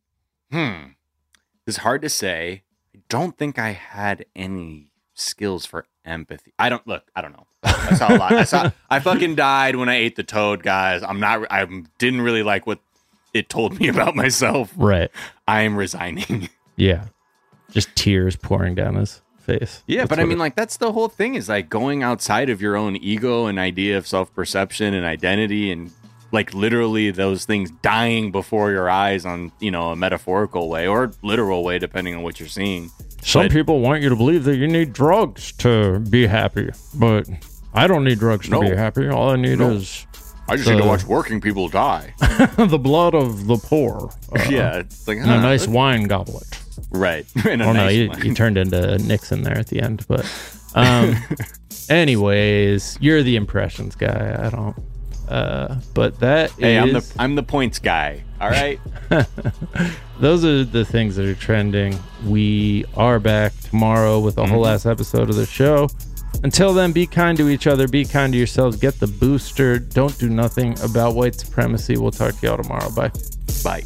hmm. 0.50 0.92
It's 1.66 1.78
hard 1.78 2.02
to 2.02 2.08
say. 2.08 2.62
I 2.94 3.00
don't 3.08 3.36
think 3.36 3.58
I 3.58 3.72
had 3.72 4.24
any 4.34 4.92
skills 5.12 5.66
for 5.66 5.86
empathy. 6.04 6.54
I 6.58 6.68
don't 6.68 6.86
look, 6.86 7.10
I 7.14 7.20
don't 7.20 7.32
know. 7.32 7.47
I 7.64 7.94
saw 7.94 8.14
a 8.14 8.16
lot. 8.16 8.32
I 8.32 8.44
saw 8.44 8.70
I 8.90 9.00
fucking 9.00 9.34
died 9.34 9.76
when 9.76 9.88
I 9.88 9.96
ate 9.96 10.16
the 10.16 10.22
toad, 10.22 10.62
guys. 10.62 11.02
I'm 11.02 11.20
not 11.20 11.50
I 11.50 11.66
didn't 11.98 12.20
really 12.20 12.42
like 12.42 12.66
what 12.66 12.78
it 13.34 13.48
told 13.48 13.78
me 13.80 13.88
about 13.94 14.14
myself. 14.16 14.72
Right. 14.76 15.10
I 15.46 15.62
am 15.62 15.76
resigning. 15.76 16.48
Yeah. 16.76 17.06
Just 17.72 17.94
tears 17.96 18.36
pouring 18.36 18.76
down 18.76 18.94
his 18.94 19.20
face. 19.40 19.82
Yeah, 19.88 20.02
That's 20.02 20.10
but 20.10 20.20
I 20.20 20.22
mean, 20.24 20.34
it- 20.34 20.38
like 20.38 20.54
that's 20.54 20.76
the 20.76 20.92
whole 20.92 21.08
thing 21.08 21.34
is 21.34 21.48
like 21.48 21.68
going 21.68 22.04
outside 22.04 22.50
of 22.50 22.62
your 22.62 22.76
own 22.76 22.94
ego 22.96 23.46
and 23.46 23.58
idea 23.58 23.98
of 23.98 24.06
self 24.06 24.32
perception 24.32 24.94
and 24.94 25.04
identity, 25.04 25.72
and 25.72 25.90
like 26.30 26.54
literally 26.54 27.10
those 27.10 27.46
things 27.46 27.72
dying 27.82 28.30
before 28.30 28.70
your 28.70 28.88
eyes 28.88 29.26
on 29.26 29.50
you 29.58 29.72
know 29.72 29.90
a 29.90 29.96
metaphorical 29.96 30.68
way 30.68 30.86
or 30.86 31.10
literal 31.24 31.64
way, 31.64 31.80
depending 31.80 32.14
on 32.14 32.22
what 32.22 32.38
you're 32.38 32.48
seeing. 32.48 32.90
Some 33.22 33.42
But- 33.42 33.50
people 33.52 33.80
want 33.80 34.02
you 34.02 34.08
to 34.08 34.16
believe 34.16 34.44
that 34.44 34.56
you 34.56 34.66
need 34.68 34.92
drugs 34.92 35.52
to 35.58 35.98
be 36.00 36.26
happy, 36.26 36.70
but 36.94 37.28
I 37.74 37.86
don't 37.86 38.04
need 38.04 38.18
drugs 38.18 38.46
to 38.46 38.52
No. 38.52 38.60
be 38.62 38.74
happy. 38.74 39.08
All 39.08 39.30
I 39.30 39.36
need 39.36 39.58
No. 39.58 39.70
is 39.72 40.06
I 40.48 40.56
just 40.56 40.66
need 40.66 40.74
to 40.74 40.78
need 40.78 40.82
to 40.84 40.88
watch 40.88 41.04
working 41.04 41.40
people 41.40 41.68
die. 41.68 42.14
the 42.56 42.78
blood 42.78 43.14
of 43.14 43.46
the 43.46 43.56
poor. 43.56 44.10
uh, 44.34 44.42
yeah, 44.48 44.76
it's 44.78 45.06
like 45.06 45.18
In 45.18 45.24
a 45.24 45.40
nice 45.40 45.60
that's- 45.62 45.68
wine 45.68 46.04
goblet. 46.04 46.44
right. 46.90 47.26
In 47.46 47.60
Oh 47.60 47.72
no, 47.72 47.84
nice 47.84 47.94
you, 47.96 48.08
one. 48.08 48.24
you 48.24 48.34
turned 48.34 48.56
into 48.56 48.96
Nixon 48.98 49.42
there 49.42 49.58
at 49.58 49.66
the 49.66 49.80
end, 49.82 50.06
but 50.08 50.24
um, 50.74 51.14
anyways, 51.90 52.96
you're 53.00 53.22
the 53.22 53.36
impressions 53.36 53.94
guy. 53.94 54.36
I 54.40 54.48
don't. 54.50 54.76
Uh, 55.28 55.76
but 55.94 56.18
that 56.20 56.50
hey, 56.52 56.78
I'm 56.78 56.92
the 56.92 57.14
I'm 57.18 57.34
the 57.34 57.42
points 57.42 57.78
guy. 57.78 58.22
All 58.40 58.48
right. 58.50 58.80
those 60.20 60.44
are 60.44 60.64
the 60.64 60.84
things 60.84 61.16
that 61.16 61.26
are 61.26 61.34
trending. 61.34 61.98
We 62.24 62.84
are 62.96 63.18
back 63.18 63.52
tomorrow 63.60 64.18
with 64.20 64.38
a 64.38 64.46
whole 64.46 64.64
Mm-hmm. 64.64 64.74
ass 64.74 64.86
episode 64.86 65.28
of 65.30 65.36
the 65.36 65.46
show. 65.46 65.88
Until 66.44 66.72
then, 66.72 66.92
be 66.92 67.06
kind 67.06 67.36
to 67.38 67.48
each 67.48 67.66
other, 67.66 67.88
be 67.88 68.04
kind 68.04 68.32
to 68.32 68.38
yourselves, 68.38 68.76
get 68.76 69.00
the 69.00 69.06
booster, 69.08 69.78
don't 69.78 70.16
do 70.18 70.28
nothing 70.28 70.78
about 70.82 71.14
white 71.14 71.34
supremacy. 71.34 71.96
We'll 71.96 72.10
talk 72.12 72.38
to 72.38 72.46
y'all 72.46 72.56
tomorrow. 72.58 72.90
Bye. 72.90 73.10
Bye. 73.64 73.82